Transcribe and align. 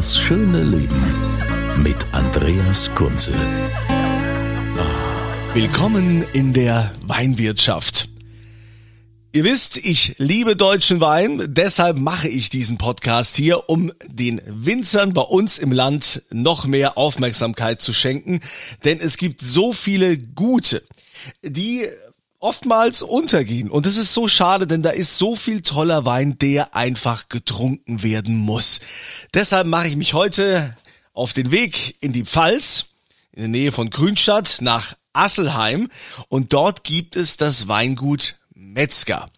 Das 0.00 0.18
schöne 0.18 0.62
Leben 0.62 1.02
mit 1.82 1.98
Andreas 2.12 2.90
Kunze. 2.94 3.34
Willkommen 5.52 6.24
in 6.32 6.54
der 6.54 6.94
Weinwirtschaft. 7.02 8.08
Ihr 9.34 9.44
wisst, 9.44 9.76
ich 9.76 10.14
liebe 10.16 10.56
deutschen 10.56 11.02
Wein, 11.02 11.42
deshalb 11.48 11.98
mache 11.98 12.28
ich 12.28 12.48
diesen 12.48 12.78
Podcast 12.78 13.36
hier, 13.36 13.68
um 13.68 13.92
den 14.06 14.40
Winzern 14.46 15.12
bei 15.12 15.20
uns 15.20 15.58
im 15.58 15.70
Land 15.70 16.22
noch 16.30 16.64
mehr 16.64 16.96
Aufmerksamkeit 16.96 17.82
zu 17.82 17.92
schenken, 17.92 18.40
denn 18.84 19.00
es 19.00 19.18
gibt 19.18 19.42
so 19.42 19.74
viele 19.74 20.16
gute, 20.16 20.82
die 21.42 21.86
oftmals 22.40 23.02
untergehen 23.02 23.70
und 23.70 23.86
das 23.86 23.96
ist 23.96 24.14
so 24.14 24.26
schade, 24.26 24.66
denn 24.66 24.82
da 24.82 24.90
ist 24.90 25.18
so 25.18 25.36
viel 25.36 25.60
toller 25.60 26.04
Wein, 26.06 26.38
der 26.38 26.74
einfach 26.74 27.28
getrunken 27.28 28.02
werden 28.02 28.36
muss. 28.36 28.80
Deshalb 29.34 29.66
mache 29.66 29.88
ich 29.88 29.96
mich 29.96 30.14
heute 30.14 30.76
auf 31.12 31.34
den 31.34 31.52
Weg 31.52 31.96
in 32.00 32.12
die 32.12 32.24
Pfalz, 32.24 32.86
in 33.32 33.42
der 33.42 33.48
Nähe 33.48 33.72
von 33.72 33.90
Grünstadt 33.90 34.58
nach 34.60 34.94
Asselheim 35.12 35.90
und 36.28 36.52
dort 36.52 36.82
gibt 36.82 37.14
es 37.14 37.36
das 37.36 37.68
Weingut 37.68 38.36
Metzger. 38.54 39.30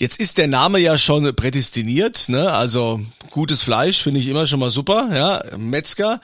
Jetzt 0.00 0.18
ist 0.18 0.38
der 0.38 0.48
Name 0.48 0.78
ja 0.78 0.96
schon 0.96 1.36
prädestiniert, 1.36 2.30
ne? 2.30 2.50
Also 2.50 3.02
gutes 3.28 3.60
Fleisch 3.60 4.02
finde 4.02 4.18
ich 4.18 4.28
immer 4.28 4.46
schon 4.46 4.58
mal 4.58 4.70
super, 4.70 5.10
ja, 5.12 5.58
Metzger. 5.58 6.22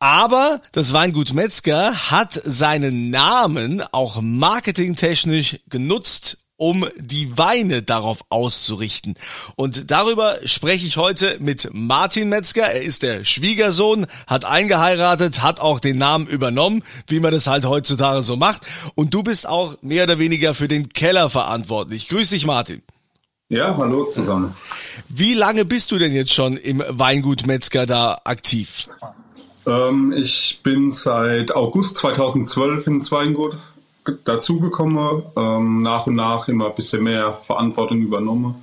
Aber 0.00 0.60
das 0.72 0.92
Weingut 0.92 1.32
Metzger 1.32 2.10
hat 2.10 2.32
seinen 2.32 3.10
Namen 3.10 3.80
auch 3.92 4.20
marketingtechnisch 4.20 5.60
genutzt, 5.68 6.38
um 6.56 6.84
die 6.96 7.38
Weine 7.38 7.84
darauf 7.84 8.24
auszurichten. 8.28 9.14
Und 9.54 9.92
darüber 9.92 10.38
spreche 10.44 10.88
ich 10.88 10.96
heute 10.96 11.36
mit 11.38 11.68
Martin 11.72 12.28
Metzger. 12.28 12.72
Er 12.72 12.82
ist 12.82 13.04
der 13.04 13.24
Schwiegersohn, 13.24 14.08
hat 14.26 14.44
eingeheiratet, 14.44 15.42
hat 15.42 15.60
auch 15.60 15.78
den 15.78 15.96
Namen 15.96 16.26
übernommen, 16.26 16.82
wie 17.06 17.20
man 17.20 17.30
das 17.30 17.46
halt 17.46 17.66
heutzutage 17.66 18.24
so 18.24 18.36
macht. 18.36 18.66
Und 18.96 19.14
du 19.14 19.22
bist 19.22 19.46
auch 19.46 19.80
mehr 19.80 20.02
oder 20.02 20.18
weniger 20.18 20.54
für 20.54 20.66
den 20.66 20.88
Keller 20.88 21.30
verantwortlich. 21.30 22.08
Grüß 22.08 22.30
dich, 22.30 22.46
Martin. 22.46 22.82
Ja, 23.52 23.76
hallo 23.76 24.06
zusammen. 24.06 24.54
Wie 25.10 25.34
lange 25.34 25.66
bist 25.66 25.92
du 25.92 25.98
denn 25.98 26.12
jetzt 26.12 26.32
schon 26.32 26.56
im 26.56 26.82
Weingut 26.88 27.46
Metzger 27.46 27.84
da 27.84 28.18
aktiv? 28.24 28.88
Ähm, 29.66 30.14
ich 30.16 30.60
bin 30.62 30.90
seit 30.90 31.54
August 31.54 31.96
2012 31.98 32.86
ins 32.86 33.12
Weingut 33.12 33.58
dazugekommen, 34.24 35.24
ähm, 35.36 35.82
nach 35.82 36.06
und 36.06 36.14
nach 36.14 36.48
immer 36.48 36.68
ein 36.68 36.74
bisschen 36.74 37.02
mehr 37.02 37.34
Verantwortung 37.46 38.00
übernommen 38.00 38.54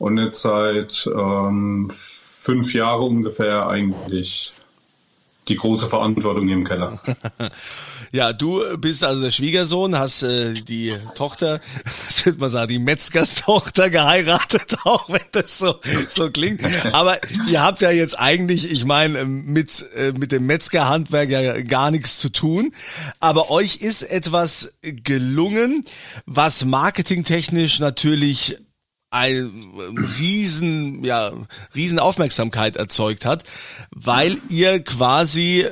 und 0.00 0.18
jetzt 0.18 0.42
seit 0.42 1.08
ähm, 1.16 1.88
fünf 1.92 2.74
Jahren 2.74 3.18
ungefähr 3.18 3.68
eigentlich 3.68 4.52
die 5.48 5.56
große 5.56 5.88
Verantwortung 5.88 6.48
im 6.48 6.64
Keller. 6.64 6.98
ja, 8.12 8.32
du 8.32 8.62
bist 8.78 9.04
also 9.04 9.22
der 9.22 9.30
Schwiegersohn, 9.30 9.98
hast 9.98 10.22
äh, 10.22 10.54
die 10.54 10.94
Tochter, 11.14 11.60
was 12.06 12.24
würde 12.24 12.38
man 12.38 12.50
sagen, 12.50 12.68
die 12.68 12.78
Metzgerstochter 12.78 13.90
geheiratet, 13.90 14.76
auch 14.84 15.08
wenn 15.08 15.20
das 15.32 15.58
so 15.58 15.74
so 16.08 16.30
klingt. 16.30 16.62
Aber 16.94 17.16
ihr 17.48 17.62
habt 17.62 17.82
ja 17.82 17.90
jetzt 17.90 18.18
eigentlich, 18.18 18.70
ich 18.70 18.84
meine, 18.84 19.24
mit 19.24 19.84
äh, 19.96 20.12
mit 20.12 20.32
dem 20.32 20.46
Metzgerhandwerk 20.46 21.28
ja 21.28 21.60
gar 21.62 21.90
nichts 21.90 22.18
zu 22.18 22.30
tun. 22.30 22.72
Aber 23.20 23.50
euch 23.50 23.76
ist 23.76 24.02
etwas 24.02 24.74
gelungen, 24.82 25.84
was 26.26 26.64
marketingtechnisch 26.64 27.80
natürlich 27.80 28.56
ein 29.14 29.72
riesen, 30.18 31.04
ja, 31.04 31.30
riesen 31.74 32.00
Aufmerksamkeit 32.00 32.76
erzeugt 32.76 33.24
hat, 33.24 33.44
weil 33.90 34.38
ihr 34.50 34.82
quasi 34.82 35.66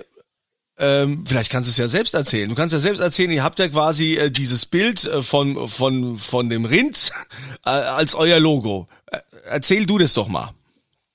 ähm, 0.78 1.25
vielleicht 1.26 1.50
kannst 1.50 1.69
du 1.69 1.72
es 1.72 1.76
ja 1.76 1.88
selbst 1.88 2.14
erzählen. 2.14 2.48
Du 2.48 2.54
kannst 2.54 2.72
ja 2.72 2.78
selbst 2.78 3.00
erzählen, 3.00 3.31
ihr 3.31 3.44
habt 3.44 3.58
ja 3.58 3.69
quasi 3.69 4.14
äh, 4.14 4.31
dieses 4.31 4.64
Bild 4.64 5.04
äh, 5.04 5.22
von, 5.22 5.69
von, 5.69 6.19
von 6.19 6.48
dem 6.48 6.64
Rind 6.64 7.10
äh, 7.64 7.70
als 7.70 8.14
euer 8.14 8.41
Logo. 8.41 8.88
Äh, 9.06 9.19
erzähl 9.44 9.86
du 9.86 9.98
das 9.98 10.14
doch 10.14 10.28
mal. 10.28 10.54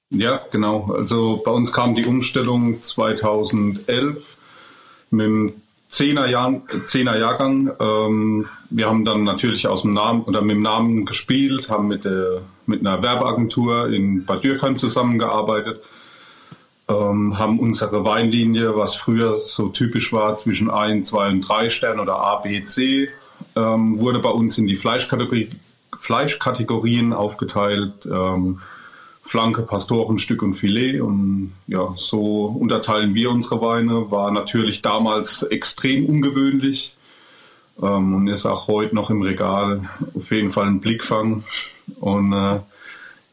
Ja, 0.10 0.42
genau. 0.52 0.92
Also 0.94 1.42
bei 1.44 1.52
uns 1.52 1.74
kam 1.74 1.96
die 1.96 2.06
Umstellung 2.06 2.82
2011 2.82 4.38
mit 5.10 5.26
dem 5.26 5.54
Zehner, 5.90 6.28
Jahr, 6.28 6.62
Zehner 6.86 7.18
Jahrgang. 7.18 7.72
Ähm, 7.80 8.48
wir 8.70 8.88
haben 8.88 9.06
dann 9.06 9.24
natürlich 9.24 9.68
aus 9.68 9.84
dem 9.84 9.94
Namen 9.94 10.24
oder 10.24 10.42
mit 10.42 10.56
dem 10.56 10.62
Namen 10.62 11.06
gespielt, 11.06 11.70
haben 11.70 11.88
mit, 11.88 12.04
der, 12.06 12.42
mit 12.66 12.82
einer 12.82 13.02
Werbeagentur 13.02 13.90
in 13.90 14.26
Bad 14.26 14.44
Dürkheim 14.44 14.78
zusammengearbeitet, 14.78 15.82
ähm, 16.90 17.38
haben 17.38 17.60
unsere 17.60 18.04
Weinlinie, 18.04 18.76
was 18.76 18.96
früher 18.96 19.42
so 19.48 19.70
typisch 19.70 20.12
war, 20.12 20.38
zwischen 20.38 20.70
1, 20.70 21.08
2 21.10 21.30
und 21.30 21.42
3 21.42 21.70
Sternen 21.70 22.02
oder 22.02 22.18
A, 22.18 22.38
B, 22.38 22.66
C, 22.66 23.10
ähm, 23.56 24.00
wurde 24.00 24.20
bei 24.20 24.30
uns 24.30 24.58
in 24.58 24.68
die 24.68 24.76
Fleischkategorie, 24.76 25.52
Fleischkategorien 26.00 27.14
aufgeteilt. 27.14 28.06
Ähm, 28.06 28.60
Flanke, 29.28 29.62
Pastorenstück 29.62 30.42
und 30.42 30.56
Filet. 30.56 31.02
Und 31.02 31.54
ja, 31.68 31.94
so 31.98 32.46
unterteilen 32.46 33.14
wir 33.14 33.30
unsere 33.30 33.62
Weine. 33.62 34.10
War 34.10 34.32
natürlich 34.32 34.82
damals 34.82 35.44
extrem 35.44 36.06
ungewöhnlich 36.06 36.96
ähm, 37.82 38.16
und 38.16 38.28
ist 38.28 38.46
auch 38.46 38.68
heute 38.68 38.96
noch 38.96 39.10
im 39.10 39.22
Regal 39.22 39.90
auf 40.16 40.32
jeden 40.32 40.52
Fall 40.52 40.68
ein 40.68 40.80
Blickfang. 40.80 41.44
Und 42.00 42.34
äh, 42.34 42.60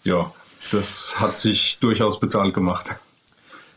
ja, 0.02 0.32
das 0.72 1.14
hat 1.16 1.36
sich 1.36 1.78
durchaus 1.80 2.18
bezahlt 2.18 2.54
gemacht. 2.54 2.96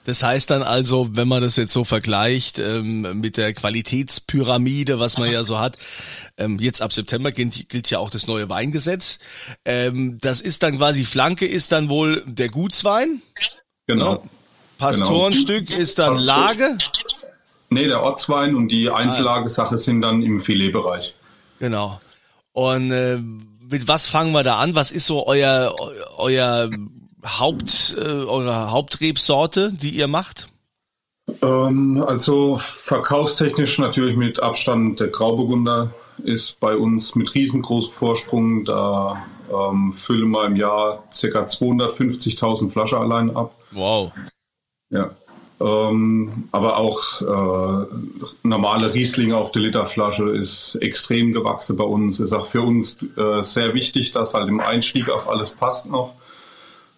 Das 0.08 0.24
heißt 0.24 0.52
dann 0.52 0.64
also, 0.64 1.10
wenn 1.18 1.28
man 1.28 1.42
das 1.42 1.58
jetzt 1.58 1.74
so 1.74 1.84
vergleicht 1.84 2.60
ähm, 2.60 3.20
mit 3.20 3.36
der 3.36 3.54
Qualitätspyramide, 3.54 5.00
was 5.00 5.18
man 5.18 5.30
ja 5.30 5.44
so 5.44 5.60
hat, 5.60 5.76
ähm, 6.38 6.60
jetzt 6.60 6.82
ab 6.82 6.94
September 6.94 7.34
gilt, 7.34 7.68
gilt 7.68 7.90
ja 7.90 8.00
auch 8.00 8.10
das 8.10 8.26
neue 8.26 8.48
Weingesetz. 8.48 9.20
Ähm, 9.66 10.18
das 10.22 10.40
ist 10.40 10.64
dann 10.64 10.78
quasi 10.78 11.04
Flanke 11.04 11.46
ist 11.46 11.74
dann 11.74 11.90
wohl 11.90 12.24
der 12.26 12.48
Gutswein. 12.48 13.22
Genau. 13.86 14.14
Ja. 14.14 14.22
Pastorenstück 14.78 15.68
genau. 15.68 15.82
ist 15.82 16.00
dann 16.00 16.16
Lage. 16.16 16.78
Nee, 17.70 17.88
der 17.88 18.02
Ortswein 18.02 18.56
und 18.56 18.70
die 18.70 18.90
Einzellagesache 18.90 19.76
ah. 19.76 19.78
sind 19.78 20.00
dann 20.00 20.22
im 20.22 20.40
Filetbereich. 20.40 21.16
Genau. 21.60 22.00
Und 22.54 22.92
äh, 22.92 23.18
mit 23.18 23.90
was 23.90 24.08
fangen 24.08 24.32
wir 24.32 24.44
da 24.44 24.56
an? 24.56 24.74
Was 24.74 24.94
ist 24.94 25.06
so 25.06 25.28
euer 25.28 25.76
euer 26.16 26.70
Haupt, 27.40 27.96
äh, 27.98 28.02
eure 28.02 28.72
Hauptrebsorte, 28.72 29.72
die 29.74 29.92
ihr 29.92 30.08
macht? 30.08 30.48
Ähm, 31.42 32.04
also 32.06 32.58
verkaufstechnisch 32.58 33.80
natürlich 33.80 34.16
mit 34.16 34.42
Abstand 34.42 35.00
der 35.00 35.08
Grauburgunder 35.08 35.92
ist 36.24 36.60
bei 36.60 36.76
uns 36.76 37.16
mit 37.16 37.34
riesengroßem 37.36 37.92
Vorsprung. 37.92 38.66
Da 38.66 39.26
ähm, 39.52 39.92
füllen 39.92 40.32
wir 40.32 40.46
im 40.46 40.56
Jahr 40.56 41.04
ca. 41.12 41.44
250.000 41.44 42.72
Flaschen 42.72 42.98
allein 42.98 43.36
ab. 43.36 43.54
Wow. 43.72 44.12
Ja. 44.90 45.12
Ähm, 45.60 46.50
aber 46.52 46.78
auch 46.78 47.22
äh, 47.22 47.86
normale 48.44 48.94
Riesling 48.94 49.34
auf 49.34 49.52
der 49.52 49.64
Literflasche 49.64 50.30
ist 50.30 50.76
extrem 50.76 51.34
gewachsen 51.34 51.78
bei 51.78 51.84
uns. 51.84 52.20
Ist 52.20 52.34
auch 52.34 52.46
für 52.46 52.62
uns 52.62 52.98
äh, 53.18 53.42
sehr 53.42 53.74
wichtig, 53.74 54.12
dass 54.12 54.34
halt 54.34 54.50
im 54.50 54.60
Einstieg 54.60 55.10
auch 55.10 55.28
alles 55.28 55.52
passt 55.52 55.90
noch. 55.90 56.14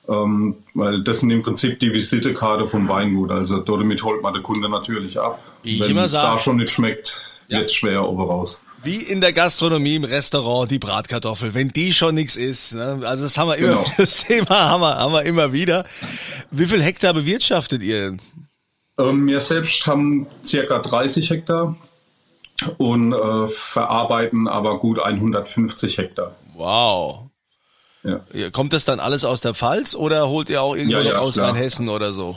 Ähm, 0.09 0.55
weil 0.73 1.03
das 1.03 1.19
sind 1.19 1.29
im 1.29 1.43
Prinzip 1.43 1.79
die 1.79 1.93
Visitekarte 1.93 2.67
vom 2.67 2.89
Weingut. 2.89 3.31
Also 3.31 3.59
damit 3.59 4.03
holt 4.03 4.23
man 4.23 4.33
den 4.33 4.41
Kunde 4.41 4.67
natürlich 4.67 5.19
ab. 5.19 5.39
Wie 5.61 5.79
Wenn 5.79 6.07
sage. 6.07 6.35
da 6.35 6.39
schon 6.39 6.57
nicht 6.57 6.71
schmeckt, 6.71 7.21
ja. 7.47 7.59
wird 7.59 7.69
es 7.69 7.75
schwer 7.75 8.07
oben 8.07 8.23
raus. 8.23 8.59
Wie 8.81 8.95
in 8.95 9.21
der 9.21 9.33
Gastronomie 9.33 9.95
im 9.95 10.05
Restaurant 10.05 10.71
die 10.71 10.79
Bratkartoffel, 10.79 11.53
wenn 11.53 11.69
die 11.69 11.93
schon 11.93 12.15
nichts 12.15 12.37
ist. 12.37 12.73
Ne? 12.73 13.01
Also 13.03 13.25
das 13.25 13.37
haben 13.37 13.49
wir 13.49 13.57
immer, 13.57 13.75
Genau. 13.75 13.85
das 13.97 14.25
Thema 14.25 14.69
haben 14.69 14.81
wir, 14.81 14.97
haben 14.97 15.13
wir 15.13 15.23
immer 15.23 15.53
wieder. 15.53 15.85
Wie 16.49 16.65
viel 16.65 16.81
Hektar 16.81 17.13
bewirtschaftet 17.13 17.83
ihr? 17.83 18.17
Ähm, 18.97 19.27
wir 19.27 19.41
selbst 19.41 19.85
haben 19.85 20.27
circa 20.45 20.79
30 20.79 21.29
Hektar 21.29 21.75
und 22.77 23.13
äh, 23.13 23.47
verarbeiten 23.49 24.47
aber 24.47 24.79
gut 24.79 24.99
150 25.03 25.97
Hektar. 25.97 26.35
Wow. 26.55 27.28
Ja. 28.03 28.49
Kommt 28.51 28.73
das 28.73 28.85
dann 28.85 28.99
alles 28.99 29.25
aus 29.25 29.41
der 29.41 29.53
Pfalz 29.53 29.95
oder 29.95 30.29
holt 30.29 30.49
ihr 30.49 30.61
auch 30.61 30.75
irgendwo 30.75 30.97
Ja, 30.97 31.03
ja, 31.03 31.17
aus 31.19 31.33
klar. 31.35 31.49
Rheinhessen 31.49 31.89
oder 31.89 32.13
so? 32.13 32.35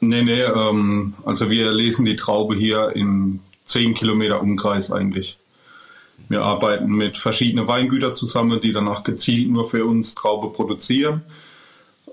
Nee, 0.00 0.22
nee, 0.22 0.42
ähm, 0.42 1.14
also 1.24 1.50
wir 1.50 1.70
lesen 1.70 2.04
die 2.04 2.16
Traube 2.16 2.56
hier 2.56 2.90
in 2.96 3.40
10 3.66 3.94
Kilometer 3.94 4.40
Umkreis 4.40 4.90
eigentlich. 4.90 5.38
Wir 6.28 6.42
arbeiten 6.42 6.92
mit 6.92 7.18
verschiedenen 7.18 7.68
Weingütern 7.68 8.14
zusammen, 8.14 8.60
die 8.60 8.72
danach 8.72 9.04
gezielt 9.04 9.50
nur 9.50 9.68
für 9.68 9.84
uns 9.84 10.14
Traube 10.14 10.48
produzieren. 10.48 11.22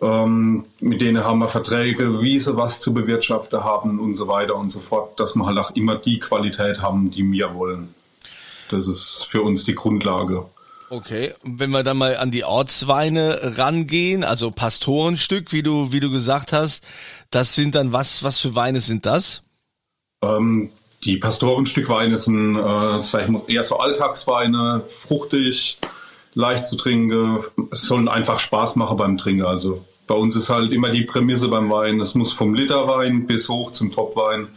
Ähm, 0.02 0.66
mit 0.80 1.02
denen 1.02 1.24
haben 1.24 1.40
wir 1.40 1.50
Verträge, 1.50 2.22
wie 2.22 2.40
sie 2.40 2.56
was 2.56 2.80
zu 2.80 2.94
bewirtschaften 2.94 3.64
haben 3.64 4.00
und 4.00 4.16
so 4.16 4.28
weiter 4.28 4.56
und 4.56 4.72
so 4.72 4.80
fort, 4.80 5.20
dass 5.20 5.36
wir 5.36 5.46
halt 5.46 5.58
auch 5.58 5.72
immer 5.72 5.96
die 5.96 6.20
Qualität 6.20 6.82
haben, 6.82 7.12
die 7.12 7.30
wir 7.32 7.56
wollen. 7.56 7.94
Das 8.70 8.88
ist 8.88 9.28
für 9.30 9.42
uns 9.42 9.66
die 9.66 9.76
Grundlage. 9.76 10.46
Okay, 10.92 11.34
und 11.44 11.60
wenn 11.60 11.70
wir 11.70 11.84
dann 11.84 11.98
mal 11.98 12.18
an 12.18 12.32
die 12.32 12.44
Ortsweine 12.44 13.58
rangehen, 13.58 14.24
also 14.24 14.50
Pastorenstück, 14.50 15.52
wie 15.52 15.62
du, 15.62 15.92
wie 15.92 16.00
du 16.00 16.10
gesagt 16.10 16.52
hast, 16.52 16.84
das 17.30 17.54
sind 17.54 17.76
dann 17.76 17.94
was, 17.94 18.24
was 18.24 18.40
für 18.40 18.56
Weine 18.56 18.82
sind 18.82 19.06
das? 19.06 19.44
Ähm, 20.24 20.72
die 21.04 21.18
Pastorenstückweine 21.18 22.18
sind, 22.18 22.56
äh, 22.56 23.04
sag 23.04 23.24
ich 23.24 23.30
mal, 23.30 23.42
eher 23.48 23.64
so 23.64 23.78
Alltagsweine, 23.78 24.84
fruchtig, 24.90 25.78
leicht 26.34 26.68
zu 26.68 26.76
trinken. 26.76 27.40
Es 27.72 27.84
sollen 27.84 28.08
einfach 28.08 28.40
Spaß 28.40 28.76
machen 28.76 28.98
beim 28.98 29.18
Trinken. 29.18 29.46
Also 29.46 29.86
bei 30.08 30.16
uns 30.16 30.36
ist 30.36 30.50
halt 30.50 30.72
immer 30.74 30.90
die 30.90 31.04
Prämisse 31.04 31.48
beim 31.50 31.70
Wein, 31.72 32.00
es 32.00 32.16
muss 32.16 32.34
vom 32.34 32.54
Literwein 32.56 33.28
bis 33.28 33.48
hoch 33.48 33.72
zum 33.72 33.92
Topwein. 33.92 34.48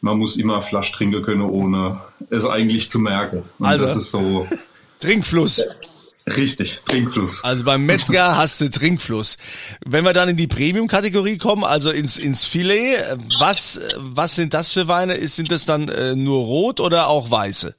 Man 0.00 0.18
muss 0.18 0.36
immer 0.36 0.62
Flasch 0.62 0.92
trinken 0.92 1.22
können, 1.22 1.42
ohne 1.42 2.00
es 2.30 2.44
eigentlich 2.44 2.90
zu 2.90 2.98
merken. 2.98 3.44
Und 3.58 3.66
Also- 3.66 3.86
das 3.86 3.96
ist 3.96 4.10
so 4.10 4.46
Trinkfluss. 5.00 5.66
richtig, 6.26 6.80
Trinkfluss. 6.86 7.42
Also 7.44 7.64
beim 7.64 7.84
Metzger 7.86 8.36
hast 8.36 8.60
du 8.60 8.70
Trinkfluss. 8.70 9.36
Wenn 9.84 10.04
wir 10.04 10.12
dann 10.12 10.28
in 10.28 10.36
die 10.36 10.46
Premium-Kategorie 10.46 11.38
kommen, 11.38 11.64
also 11.64 11.90
ins, 11.90 12.16
ins 12.16 12.44
Filet, 12.44 12.96
was, 13.38 13.80
was 13.98 14.34
sind 14.34 14.54
das 14.54 14.72
für 14.72 14.88
Weine? 14.88 15.14
Ist- 15.14 15.36
Sind 15.36 15.50
das 15.52 15.66
dann 15.66 15.88
äh, 15.88 16.14
nur 16.16 16.44
rot 16.44 16.80
oder 16.80 17.08
auch 17.08 17.30
weiße? 17.30 17.74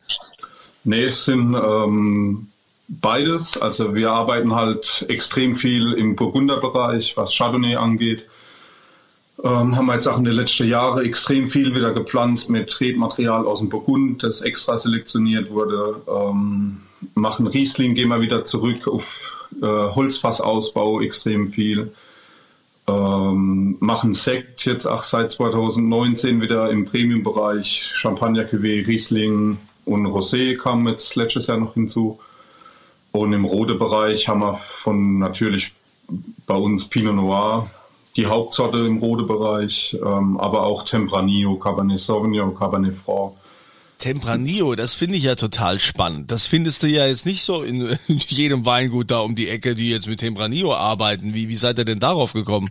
Nee, 0.84 1.06
es 1.06 1.26
sind 1.26 1.54
ähm, 1.56 2.48
beides. 2.88 3.58
Also 3.58 3.94
wir 3.96 4.12
arbeiten 4.12 4.56
halt 4.56 5.06
extrem 5.10 5.56
viel 5.56 5.94
im 5.94 6.16
Burgunderbereich, 6.16 7.18
was 7.18 7.36
Chardonnay 7.36 7.76
angeht. 7.76 8.24
Ähm, 9.44 9.76
haben 9.76 9.86
wir 9.86 9.94
jetzt 9.96 10.08
auch 10.08 10.18
in 10.18 10.24
den 10.24 10.34
letzten 10.34 10.68
Jahren 10.68 11.06
extrem 11.06 11.48
viel 11.48 11.76
wieder 11.76 11.92
gepflanzt 11.94 12.50
mit 12.50 12.80
Rebmaterial 12.80 13.46
aus 13.46 13.60
dem 13.60 13.70
Burgund, 13.70 14.24
das 14.24 14.42
extra 14.42 14.78
selektioniert 14.78 15.52
wurde. 15.52 16.02
Ähm, 16.08 16.82
machen 17.14 17.48
Riesling, 17.48 17.96
gehen 17.96 18.10
wir 18.10 18.22
wieder 18.22 18.46
zurück 18.46 18.88
auf 18.88 19.50
äh, 19.62 19.66
Holzfassausbau 19.66 21.02
extrem 21.02 21.52
viel. 21.52 21.94
Ähm, 22.88 23.76
machen 23.80 24.14
Sekt 24.14 24.66
jetzt 24.66 24.86
auch 24.86 25.04
seit 25.04 25.32
2019 25.32 26.42
wieder 26.42 26.70
im 26.70 26.86
Premium-Bereich. 26.86 27.92
Champagner 27.94 28.44
Cuvée, 28.44 28.86
Riesling 28.88 29.58
und 29.86 30.06
Rosé 30.08 30.58
kam 30.58 30.88
jetzt 30.88 31.16
letztes 31.16 31.48
Jahr 31.48 31.58
noch 31.58 31.74
hinzu. 31.74 32.20
Und 33.12 33.34
im 33.34 33.46
Rode-Bereich 33.46 34.28
haben 34.28 34.42
wir 34.42 34.56
von 34.58 35.20
natürlich 35.20 35.74
bei 36.46 36.56
uns 36.56 36.86
Pinot 36.86 37.16
Noir, 37.16 37.70
die 38.16 38.28
Hauptsorte 38.28 38.80
im 38.80 39.00
Rode-Bereich, 39.00 39.98
ähm, 40.02 40.40
aber 40.40 40.66
auch 40.66 40.84
Tempranillo, 40.84 41.56
Cabernet 41.56 42.00
Sauvignon, 42.00 42.56
Cabernet 42.56 42.96
Franc. 42.96 43.34
Tempranillo, 43.98 44.76
das 44.76 44.96
finde 44.96 45.16
ich 45.18 45.24
ja 45.24 45.36
total 45.36 45.80
spannend. 45.80 46.32
Das 46.32 46.48
findest 46.48 46.84
du 46.84 46.88
ja 46.88 47.06
jetzt 47.08 47.26
nicht 47.26 47.44
so 47.44 47.64
in, 47.64 47.82
in 48.08 48.18
jedem 48.28 48.66
Weingut 48.66 49.12
da 49.12 49.20
um 49.20 49.36
die 49.36 49.50
Ecke, 49.50 49.76
die 49.76 49.90
jetzt 49.90 50.08
mit 50.08 50.20
Tempranillo 50.20 50.74
arbeiten. 50.74 51.34
Wie, 51.34 51.50
wie 51.50 51.56
seid 51.56 51.78
ihr 51.80 51.86
denn 51.86 52.00
darauf 52.00 52.34
gekommen? 52.34 52.70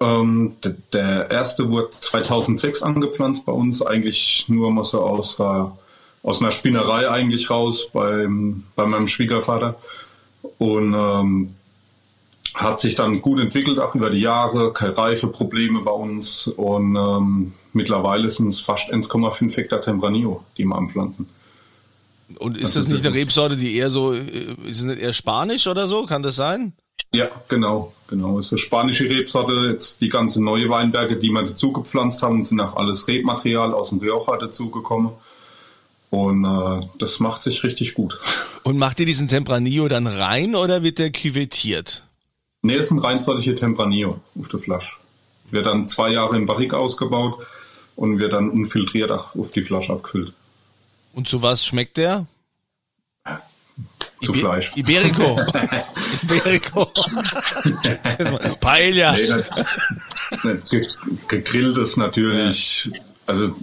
Ähm, 0.00 0.56
d- 0.64 0.74
der 0.92 1.30
erste 1.30 1.70
wurde 1.70 1.90
2006 1.90 2.82
angeplant 2.82 3.44
bei 3.46 3.52
uns, 3.52 3.80
eigentlich 3.82 4.44
nur 4.48 4.70
mal 4.70 4.84
so 4.84 5.00
aus, 5.02 5.34
äh, 5.38 5.70
aus 6.26 6.40
einer 6.42 6.50
Spinnerei 6.50 7.08
eigentlich 7.08 7.48
raus 7.50 7.86
beim, 7.92 8.64
bei 8.74 8.86
meinem 8.86 9.06
Schwiegervater. 9.06 9.78
Und 10.58 10.94
ähm, 10.94 11.54
hat 12.54 12.80
sich 12.80 12.94
dann 12.94 13.20
gut 13.20 13.40
entwickelt, 13.40 13.78
auch 13.78 13.94
über 13.94 14.10
die 14.10 14.20
Jahre, 14.20 14.72
keine 14.72 14.96
Reifeprobleme 14.96 15.80
bei 15.80 15.90
uns. 15.90 16.46
Und 16.46 16.96
ähm, 16.96 17.54
mittlerweile 17.76 18.28
sind 18.30 18.48
es 18.48 18.60
fast 18.60 18.92
1,5 18.92 19.54
Hektar 19.54 19.80
Tempranillo, 19.80 20.42
die 20.56 20.64
wir 20.64 20.74
anpflanzen. 20.74 21.28
Und 22.38 22.56
ist 22.56 22.64
Also 22.64 22.80
das 22.80 22.88
nicht 22.88 23.04
das 23.04 23.12
eine 23.12 23.20
Rebsorte, 23.20 23.56
die 23.56 23.76
eher 23.76 23.90
so, 23.90 24.12
äh, 24.12 24.56
ist 24.64 24.82
nicht 24.82 24.98
eher 24.98 25.12
spanisch 25.12 25.66
oder 25.68 25.86
so? 25.86 26.06
Kann 26.06 26.22
das 26.22 26.36
sein? 26.36 26.72
Ja, 27.12 27.28
genau, 27.48 27.92
genau. 28.08 28.38
Es 28.38 28.46
ist 28.46 28.52
eine 28.52 28.58
spanische 28.58 29.04
Rebsorte. 29.04 29.70
Jetzt 29.70 30.00
die 30.00 30.08
ganzen 30.08 30.42
neue 30.42 30.68
Weinberge, 30.68 31.16
die 31.16 31.30
wir 31.30 31.42
dazu 31.42 31.72
gepflanzt 31.72 32.22
haben, 32.22 32.42
sind 32.42 32.60
auch 32.60 32.76
alles 32.76 33.06
Rebmaterial 33.06 33.72
aus 33.72 33.90
dem 33.90 33.98
Rioja 33.98 34.36
dazugekommen. 34.38 35.12
Und 36.10 36.44
äh, 36.44 36.86
das 36.98 37.20
macht 37.20 37.42
sich 37.42 37.62
richtig 37.62 37.94
gut. 37.94 38.18
Und 38.64 38.78
macht 38.78 38.98
ihr 38.98 39.06
diesen 39.06 39.28
Tempranillo 39.28 39.86
dann 39.86 40.08
rein 40.08 40.56
oder 40.56 40.82
wird 40.82 40.98
der 40.98 41.10
küvettiert? 41.10 42.04
Nee, 42.62 42.74
es 42.74 42.86
ist 42.86 42.92
ein 42.92 42.98
reinsortige 42.98 43.54
Tempranillo 43.54 44.20
auf 44.40 44.48
der 44.48 44.58
Flasche. 44.58 44.90
Wird 45.52 45.66
dann 45.66 45.86
zwei 45.86 46.10
Jahre 46.10 46.36
im 46.36 46.46
Barrik 46.46 46.74
ausgebaut 46.74 47.46
und 47.96 48.18
wird 48.20 48.32
dann 48.32 48.50
unfiltriert 48.50 49.10
auch 49.10 49.34
auf 49.34 49.50
die 49.50 49.62
Flasche 49.62 49.92
abgefüllt. 49.92 50.32
Und 51.14 51.28
zu 51.28 51.42
was 51.42 51.64
schmeckt 51.66 51.96
der? 51.96 52.26
Zu 54.22 54.32
Ibe- 54.32 54.38
Fleisch. 54.40 54.70
Iberico. 54.76 55.38
Iberico. 56.22 56.90
Paella. 58.60 59.12
Nee, 59.16 59.26
das- 60.70 60.98
Gegrilltes 61.28 61.96
natürlich. 61.96 62.90
Also 63.26 63.54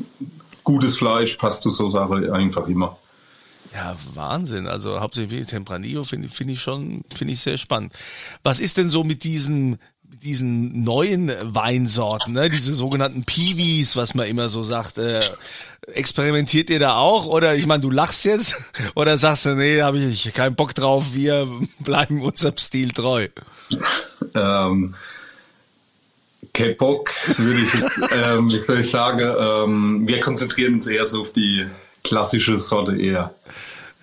gutes 0.64 0.98
Fleisch 0.98 1.36
passt 1.38 1.64
zu 1.64 1.70
so 1.72 1.90
Sache 1.90 2.32
einfach 2.34 2.68
immer. 2.68 2.98
Ja, 3.74 3.96
Wahnsinn. 4.14 4.68
Also 4.68 5.00
hauptsächlich 5.00 5.48
Tempranillo 5.48 6.04
finde 6.04 6.30
finde 6.30 6.54
ich 6.54 6.62
schon, 6.62 7.04
finde 7.14 7.34
ich 7.34 7.42
sehr 7.42 7.58
spannend. 7.58 7.94
Was 8.44 8.60
ist 8.60 8.78
denn 8.78 8.90
so 8.90 9.04
mit 9.04 9.24
diesen, 9.24 9.72
mit 9.72 9.80
diesen 10.22 10.84
neuen 10.84 11.32
Weinsorten, 11.42 12.34
ne? 12.34 12.50
diese 12.50 12.76
sogenannten 12.76 13.24
Piwis, 13.24 13.96
was 13.96 14.14
man 14.14 14.28
immer 14.28 14.50
so 14.50 14.62
sagt? 14.64 14.98
Äh, 14.98 15.22
experimentiert 15.88 16.70
ihr 16.70 16.80
da 16.80 16.96
auch? 16.98 17.26
Oder 17.26 17.56
ich 17.56 17.66
meine, 17.66 17.82
du 17.82 17.90
lachst 17.90 18.26
jetzt 18.26 18.62
oder 18.96 19.18
sagst 19.18 19.46
du, 19.46 19.56
nee, 19.56 19.82
habe 19.82 19.98
ich 19.98 20.34
keinen 20.34 20.56
Bock 20.56 20.74
drauf, 20.76 21.14
wir 21.14 21.48
bleiben 21.80 22.22
unserem 22.22 22.58
Stil 22.58 22.92
treu. 22.92 23.28
Ähm, 24.36 24.96
kein 26.54 26.78
Bock, 26.78 27.10
würde 27.38 27.62
ich, 27.62 27.74
ähm, 28.12 28.50
ich 28.50 28.90
sagen, 28.90 29.36
ähm, 29.40 30.08
wir 30.08 30.20
konzentrieren 30.20 30.76
uns 30.76 30.86
eher 30.86 31.08
so 31.08 31.22
auf 31.22 31.34
die 31.34 31.66
klassische 32.04 32.60
Sorte 32.60 32.96
eher. 32.96 33.34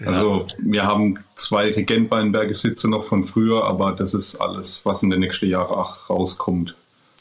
Also 0.05 0.47
wir 0.59 0.85
haben 0.85 1.19
zwei 1.37 1.73
Sitze 2.53 2.89
noch 2.89 3.05
von 3.05 3.25
früher, 3.25 3.67
aber 3.67 3.93
das 3.93 4.15
ist 4.15 4.37
alles, 4.37 4.81
was 4.85 5.03
in 5.03 5.11
den 5.11 5.21
nächsten 5.21 5.49
Jahren 5.49 5.75
auch 5.75 6.09
rauskommt. 6.09 6.75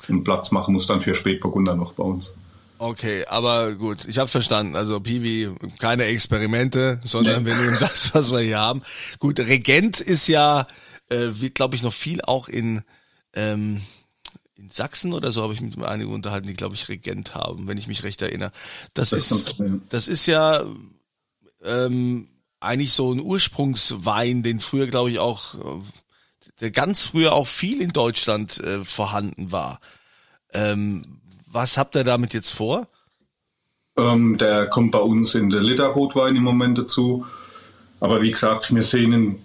Und 0.08 0.24
Platz 0.24 0.52
machen 0.52 0.74
muss 0.74 0.88
dann 0.88 1.02
für 1.02 1.14
Spätburgunder 1.14 1.76
noch 1.76 1.94
bei 1.94 2.04
uns. 2.04 2.34
Okay, 2.78 3.26
aber 3.28 3.74
gut, 3.74 4.06
ich 4.06 4.18
habe 4.18 4.30
verstanden. 4.30 4.78
Also 4.78 5.02
Piwi, 5.02 5.50
keine 5.80 6.06
Experimente, 6.06 7.02
sondern 7.04 7.46
wir 7.46 7.56
nehmen 7.56 7.78
das, 7.80 8.16
was 8.16 8.32
wir 8.32 8.40
hier 8.40 8.60
haben. 8.60 8.82
Gut, 9.20 9.40
Regent 9.40 10.00
ist 10.00 10.28
ja, 10.28 10.66
äh, 11.10 11.28
wird 11.34 11.56
glaube 11.56 11.76
ich 11.76 11.84
noch 11.84 11.94
viel 11.94 12.22
auch 12.22 12.48
in 12.48 12.82
ähm, 13.34 13.82
in 14.56 14.70
Sachsen 14.70 15.14
oder 15.14 15.32
so 15.32 15.44
habe 15.44 15.54
ich 15.54 15.62
mit 15.62 15.78
einigen 15.84 16.12
unterhalten, 16.12 16.48
die 16.48 16.54
glaube 16.54 16.76
ich 16.76 16.88
Regent 16.88 17.36
haben, 17.36 17.68
wenn 17.68 17.78
ich 17.78 17.88
mich 17.88 18.04
recht 18.04 18.22
erinnere. 18.22 18.52
Das, 18.94 19.10
Das 19.10 19.32
ist 19.32 19.56
das 19.90 20.08
ist 20.08 20.26
ja 20.26 20.64
ähm, 21.64 22.28
eigentlich 22.60 22.94
so 22.94 23.14
ein 23.14 23.22
Ursprungswein, 23.22 24.44
den 24.44 24.60
früher 24.60 24.88
glaube 24.88 25.12
ich 25.12 25.20
auch 25.20 25.56
äh, 25.56 25.82
der 26.62 26.72
ganz 26.72 27.06
früher 27.06 27.34
auch 27.34 27.48
viel 27.48 27.82
in 27.82 27.92
Deutschland 27.92 28.60
äh, 28.60 28.84
vorhanden 28.84 29.52
war. 29.52 29.80
Ähm, 30.54 31.20
was 31.46 31.78
habt 31.78 31.96
ihr 31.96 32.04
damit 32.04 32.34
jetzt 32.34 32.52
vor? 32.52 32.88
Ähm, 33.98 34.38
der 34.38 34.68
kommt 34.68 34.92
bei 34.92 35.00
uns 35.00 35.36
in 35.36 35.50
der 35.50 35.62
Literrotwein 35.62 36.36
im 36.36 36.44
Moment 36.44 36.78
dazu. 36.78 37.26
Aber 38.00 38.22
wie 38.22 38.32
gesagt, 38.32 38.74
wir 38.74 38.84
sehen 38.84 39.14
in 39.14 39.44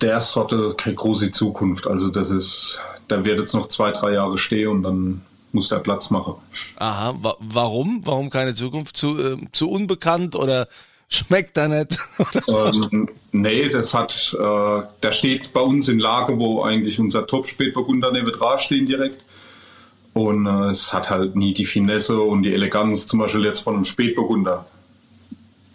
der 0.00 0.20
Sorte 0.20 0.74
keine 0.76 0.96
große 0.96 1.32
Zukunft. 1.32 1.86
Also 1.86 2.08
das 2.08 2.30
ist, 2.30 2.78
der 3.10 3.24
wird 3.24 3.40
jetzt 3.40 3.54
noch 3.54 3.68
zwei, 3.68 3.90
drei 3.90 4.12
Jahre 4.12 4.38
stehen 4.38 4.68
und 4.68 4.82
dann 4.82 5.22
muss 5.52 5.68
der 5.68 5.78
Platz 5.78 6.10
machen. 6.10 6.34
Aha, 6.76 7.16
wa 7.20 7.36
warum? 7.40 8.02
Warum 8.04 8.30
keine 8.30 8.54
Zukunft? 8.54 8.96
Zu, 8.96 9.18
äh, 9.18 9.36
zu 9.52 9.70
unbekannt 9.70 10.36
oder 10.36 10.68
Schmeckt 11.08 11.56
da 11.56 11.68
nicht? 11.68 11.98
ähm, 12.48 13.08
nee, 13.32 13.68
das 13.68 13.94
hat, 13.94 14.36
äh, 14.38 14.82
der 15.02 15.12
steht 15.12 15.52
bei 15.52 15.60
uns 15.60 15.88
in 15.88 16.00
Lage, 16.00 16.38
wo 16.38 16.62
eigentlich 16.62 16.98
unser 16.98 17.26
Top-Spätburgunder 17.26 18.10
neben 18.10 18.32
dran 18.32 18.58
stehen 18.58 18.86
direkt. 18.86 19.22
Und 20.14 20.46
äh, 20.46 20.70
es 20.70 20.92
hat 20.92 21.10
halt 21.10 21.36
nie 21.36 21.52
die 21.52 21.66
Finesse 21.66 22.20
und 22.20 22.42
die 22.42 22.52
Eleganz, 22.52 23.06
zum 23.06 23.20
Beispiel 23.20 23.44
jetzt 23.44 23.60
von 23.60 23.74
einem 23.74 23.84
Spätburgunder, 23.84 24.66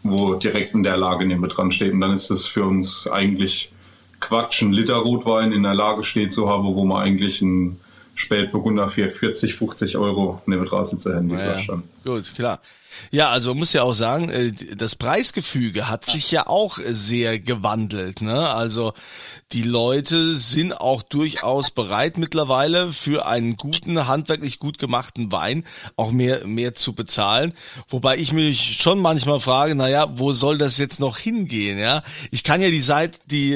wo 0.04 0.34
direkt 0.36 0.74
in 0.74 0.84
der 0.84 0.98
Lage 0.98 1.26
neben 1.26 1.48
dran 1.48 1.72
steht. 1.72 1.94
Und 1.94 2.02
dann 2.02 2.14
ist 2.14 2.30
es 2.30 2.48
für 2.48 2.66
uns 2.66 3.08
eigentlich 3.08 3.72
Quatsch, 4.20 4.62
ein 4.62 4.74
Liter 4.74 4.96
Rotwein 4.96 5.52
in 5.52 5.64
der 5.64 5.76
Lage 5.76 6.04
steht 6.04 6.34
zu 6.34 6.50
haben, 6.50 6.76
wo 6.76 6.84
man 6.84 7.04
eigentlich 7.04 7.42
ein 7.42 7.80
Spätburgunder 8.16 8.90
für 8.90 9.10
40, 9.10 9.56
50 9.56 9.98
Euro 9.98 10.42
neben 10.46 10.66
dran 10.66 10.86
sitzt, 10.86 11.06
Handy 11.06 11.36
ja, 11.36 11.58
Gut, 12.04 12.34
klar. 12.36 12.60
Ja, 13.10 13.30
also 13.30 13.52
man 13.52 13.60
muss 13.60 13.74
ja 13.74 13.84
auch 13.84 13.94
sagen, 13.94 14.30
äh, 14.30 14.52
das 14.76 14.96
Preisgefüge 14.96 15.90
hat 15.90 16.06
sich 16.06 16.32
ja 16.32 16.48
auch 16.48 16.78
sehr 16.84 17.40
gewandelt. 17.40 18.22
Ne? 18.22 18.50
Also 18.50 18.94
die 19.54 19.64
Leute 19.64 20.34
sind 20.34 20.74
auch 20.74 21.02
durchaus 21.04 21.72
bereit 21.72 22.18
mittlerweile 22.18 22.94
für 22.94 23.26
einen 23.26 23.56
guten, 23.56 24.08
handwerklich 24.08 24.60
gut 24.60 24.78
gemachten 24.78 25.32
Wein 25.32 25.64
auch 25.96 26.12
mehr, 26.12 26.46
mehr 26.46 26.74
zu 26.76 26.94
bezahlen. 26.94 27.54
Wobei 27.88 28.18
ich 28.18 28.34
mich 28.34 28.78
schon 28.82 29.00
manchmal 29.00 29.40
frage, 29.40 29.76
naja, 29.76 30.08
wo 30.16 30.34
soll 30.34 30.58
das 30.58 30.78
jetzt 30.78 31.00
noch 31.00 31.18
hingehen? 31.18 31.80
Ja, 31.80 32.04
Ich 32.30 32.44
kann 32.44 32.62
ja 32.62 32.70
die 32.70 32.82
Seite, 32.82 33.20
die 33.26 33.56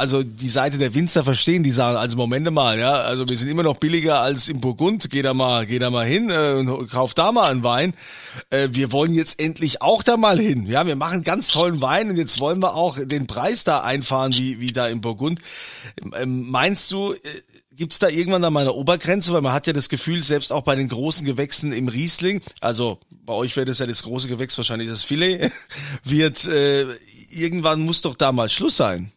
also 0.00 0.22
die 0.22 0.48
Seite 0.48 0.78
der 0.78 0.94
Winzer 0.94 1.24
verstehen, 1.24 1.62
die 1.62 1.72
sagen, 1.72 1.98
also 1.98 2.16
Momente 2.16 2.50
mal, 2.50 2.78
ja, 2.78 2.94
also 2.94 3.28
wir 3.28 3.36
sind 3.36 3.48
immer 3.48 3.62
noch 3.62 3.76
billiger 3.76 4.22
als 4.22 4.48
im 4.48 4.58
Burgund, 4.58 5.10
geh 5.10 5.20
da 5.20 5.34
mal, 5.34 5.66
geh 5.66 5.78
da 5.78 5.90
mal 5.90 6.06
hin 6.06 6.30
äh, 6.30 6.54
und 6.54 6.90
kauf 6.90 7.12
da 7.12 7.32
mal 7.32 7.50
einen 7.50 7.62
Wein. 7.62 7.92
Äh, 8.48 8.68
wir 8.72 8.92
wollen 8.92 9.12
jetzt 9.12 9.38
endlich 9.38 9.82
auch 9.82 10.02
da 10.02 10.16
mal 10.16 10.40
hin. 10.40 10.66
Ja, 10.66 10.86
wir 10.86 10.96
machen 10.96 11.22
ganz 11.22 11.48
tollen 11.48 11.82
Wein 11.82 12.08
und 12.08 12.16
jetzt 12.16 12.40
wollen 12.40 12.60
wir 12.60 12.74
auch 12.74 12.96
den 12.98 13.26
Preis 13.26 13.62
da 13.64 13.82
einfahren, 13.82 14.32
wie, 14.32 14.58
wie 14.58 14.72
da 14.72 14.88
im 14.88 15.02
Burgund. 15.02 15.40
Ähm, 16.14 16.48
meinst 16.48 16.90
du, 16.90 17.12
äh, 17.12 17.18
Gibt's 17.76 17.98
da 17.98 18.08
irgendwann 18.08 18.52
mal 18.52 18.60
eine 18.60 18.74
Obergrenze? 18.74 19.32
Weil 19.32 19.40
man 19.40 19.54
hat 19.54 19.66
ja 19.66 19.72
das 19.72 19.88
Gefühl, 19.88 20.22
selbst 20.22 20.52
auch 20.52 20.64
bei 20.64 20.76
den 20.76 20.88
großen 20.88 21.24
Gewächsen 21.24 21.72
im 21.72 21.88
Riesling, 21.88 22.42
also 22.60 22.98
bei 23.24 23.32
euch 23.32 23.56
wäre 23.56 23.64
das 23.64 23.78
ja 23.78 23.86
das 23.86 24.02
große 24.02 24.28
Gewächs, 24.28 24.58
wahrscheinlich 24.58 24.90
das 24.90 25.02
Filet, 25.02 25.50
wird 26.04 26.46
äh, 26.46 26.84
irgendwann 27.30 27.80
muss 27.80 28.02
doch 28.02 28.16
da 28.16 28.32
mal 28.32 28.50
Schluss 28.50 28.76
sein. 28.76 29.12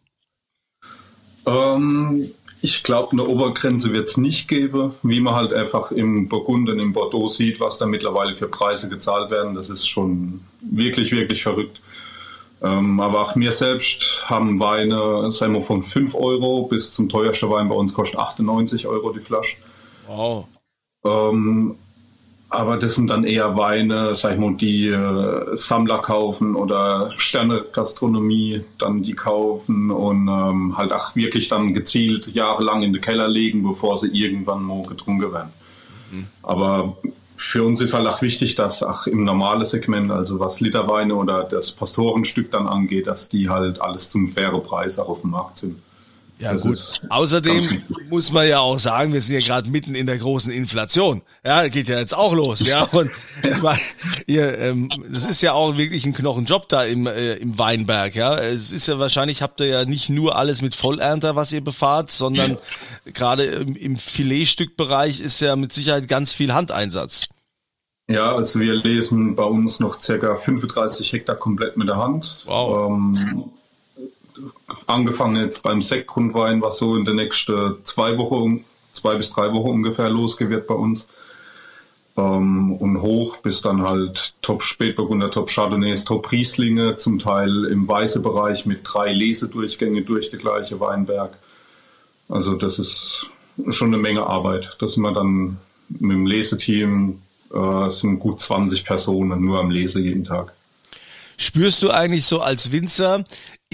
Ähm, 1.46 2.30
ich 2.60 2.82
glaube, 2.82 3.12
eine 3.12 3.26
Obergrenze 3.26 3.92
wird 3.92 4.08
es 4.08 4.16
nicht 4.16 4.48
geben, 4.48 4.94
wie 5.02 5.20
man 5.20 5.34
halt 5.34 5.52
einfach 5.52 5.90
im 5.90 6.28
Burgund 6.28 6.70
und 6.70 6.78
im 6.78 6.92
Bordeaux 6.92 7.28
sieht, 7.28 7.60
was 7.60 7.76
da 7.76 7.86
mittlerweile 7.86 8.34
für 8.34 8.48
Preise 8.48 8.88
gezahlt 8.88 9.30
werden. 9.30 9.54
Das 9.54 9.68
ist 9.68 9.86
schon 9.86 10.40
wirklich, 10.62 11.12
wirklich 11.12 11.42
verrückt. 11.42 11.80
Ähm, 12.62 12.98
aber 13.00 13.20
auch 13.20 13.36
wir 13.36 13.52
selbst 13.52 14.24
haben 14.24 14.58
Weine, 14.60 15.30
sagen 15.32 15.52
wir 15.52 15.60
von 15.60 15.82
5 15.82 16.14
Euro 16.14 16.66
bis 16.66 16.90
zum 16.92 17.10
teuersten 17.10 17.50
Wein 17.50 17.68
bei 17.68 17.74
uns 17.74 17.92
kostet 17.92 18.18
98 18.18 18.86
Euro 18.86 19.12
die 19.12 19.20
Flasche. 19.20 19.56
Wow. 20.06 20.46
Ähm, 21.04 21.76
aber 22.54 22.76
das 22.76 22.94
sind 22.94 23.08
dann 23.08 23.24
eher 23.24 23.56
Weine, 23.56 24.14
sag 24.14 24.34
ich 24.34 24.38
mal, 24.38 24.54
die 24.54 24.88
äh, 24.88 25.56
Sammler 25.56 25.98
kaufen 25.98 26.54
oder 26.54 27.12
Sterne-Gastronomie 27.16 28.64
dann 28.78 29.02
die 29.02 29.14
kaufen 29.14 29.90
und 29.90 30.28
ähm, 30.28 30.76
halt 30.76 30.92
auch 30.92 31.14
wirklich 31.16 31.48
dann 31.48 31.74
gezielt 31.74 32.28
jahrelang 32.28 32.82
in 32.82 32.92
den 32.92 33.02
Keller 33.02 33.28
legen, 33.28 33.62
bevor 33.62 33.98
sie 33.98 34.08
irgendwann 34.08 34.62
mal 34.62 34.82
getrunken 34.84 35.32
werden. 35.32 35.52
Mhm. 36.10 36.26
Aber 36.42 36.96
für 37.36 37.64
uns 37.64 37.80
ist 37.80 37.94
halt 37.94 38.06
auch 38.06 38.22
wichtig, 38.22 38.54
dass 38.54 38.82
auch 38.82 39.06
im 39.06 39.24
normalen 39.24 39.64
Segment, 39.64 40.10
also 40.10 40.38
was 40.38 40.60
Literweine 40.60 41.14
oder 41.14 41.44
das 41.44 41.72
Pastorenstück 41.72 42.50
dann 42.50 42.66
angeht, 42.66 43.06
dass 43.06 43.28
die 43.28 43.48
halt 43.48 43.80
alles 43.80 44.08
zum 44.08 44.28
fairen 44.28 44.62
Preis 44.62 44.98
auch 44.98 45.08
auf 45.08 45.20
dem 45.22 45.30
Markt 45.30 45.58
sind. 45.58 45.76
Ja 46.38 46.54
das 46.54 46.62
gut. 46.62 47.00
Außerdem 47.10 47.82
muss 48.10 48.32
man 48.32 48.48
ja 48.48 48.58
auch 48.60 48.78
sagen, 48.78 49.12
wir 49.12 49.20
sind 49.20 49.40
ja 49.40 49.46
gerade 49.46 49.70
mitten 49.70 49.94
in 49.94 50.06
der 50.06 50.18
großen 50.18 50.52
Inflation. 50.52 51.22
Ja, 51.44 51.66
geht 51.68 51.88
ja 51.88 51.98
jetzt 51.98 52.14
auch 52.14 52.34
los. 52.34 52.66
Ja, 52.66 52.82
und 52.92 53.10
meine, 53.62 53.78
ihr, 54.26 54.58
ähm, 54.58 54.90
das 55.10 55.24
ist 55.24 55.42
ja 55.42 55.52
auch 55.52 55.76
wirklich 55.76 56.04
ein 56.06 56.12
Knochenjob 56.12 56.68
da 56.68 56.84
im 56.84 57.06
äh, 57.06 57.34
im 57.34 57.58
Weinberg. 57.58 58.14
Ja, 58.14 58.36
es 58.36 58.72
ist 58.72 58.88
ja 58.88 58.98
wahrscheinlich 58.98 59.42
habt 59.42 59.60
ihr 59.60 59.66
ja 59.66 59.84
nicht 59.84 60.10
nur 60.10 60.36
alles 60.36 60.60
mit 60.60 60.74
Vollernter, 60.74 61.36
was 61.36 61.52
ihr 61.52 61.62
befahrt, 61.62 62.10
sondern 62.10 62.58
gerade 63.04 63.44
im, 63.44 63.76
im 63.76 63.96
Filetstückbereich 63.96 65.20
ist 65.20 65.40
ja 65.40 65.56
mit 65.56 65.72
Sicherheit 65.72 66.08
ganz 66.08 66.32
viel 66.32 66.52
Handeinsatz. 66.52 67.28
Ja, 68.06 68.34
also 68.34 68.60
wir 68.60 68.74
leben 68.74 69.34
bei 69.34 69.44
uns 69.44 69.80
noch 69.80 70.00
circa 70.00 70.36
35 70.36 71.10
Hektar 71.10 71.36
komplett 71.36 71.76
mit 71.76 71.88
der 71.88 71.96
Hand. 71.96 72.42
Wow. 72.44 72.90
Ähm, 72.90 73.18
angefangen 74.86 75.36
jetzt 75.36 75.62
beim 75.62 75.80
Sektgrundwein, 75.80 76.62
was 76.62 76.78
so 76.78 76.96
in 76.96 77.04
den 77.04 77.16
nächsten 77.16 77.76
zwei 77.84 78.16
Wochen, 78.18 78.64
zwei 78.92 79.16
bis 79.16 79.30
drei 79.30 79.52
Wochen 79.52 79.70
ungefähr 79.70 80.08
losgehen 80.08 80.50
wird 80.50 80.66
bei 80.66 80.74
uns. 80.74 81.06
Ähm, 82.16 82.76
und 82.76 83.02
hoch 83.02 83.38
bis 83.38 83.60
dann 83.60 83.82
halt 83.82 84.34
Top 84.40 84.62
Spätburgunder, 84.62 85.30
Top 85.30 85.48
Chardonnays, 85.48 86.04
Top 86.04 86.30
Rieslinge, 86.30 86.96
zum 86.96 87.18
Teil 87.18 87.64
im 87.64 87.88
weißen 87.88 88.22
Bereich 88.22 88.66
mit 88.66 88.80
drei 88.84 89.12
Lesedurchgänge 89.12 90.02
durch 90.02 90.30
die 90.30 90.38
gleiche 90.38 90.78
Weinberg. 90.78 91.36
Also 92.28 92.54
das 92.54 92.78
ist 92.78 93.26
schon 93.70 93.88
eine 93.88 93.98
Menge 93.98 94.26
Arbeit. 94.26 94.76
Das 94.80 94.94
sind 94.94 95.02
wir 95.02 95.12
dann 95.12 95.58
mit 95.88 96.12
dem 96.12 96.26
Leseteam, 96.26 97.20
äh, 97.52 97.90
sind 97.90 98.20
gut 98.20 98.40
20 98.40 98.84
Personen 98.84 99.44
nur 99.44 99.58
am 99.58 99.70
Lese 99.70 100.00
jeden 100.00 100.24
Tag. 100.24 100.52
Spürst 101.36 101.82
du 101.82 101.90
eigentlich 101.90 102.26
so 102.26 102.40
als 102.40 102.70
Winzer 102.70 103.24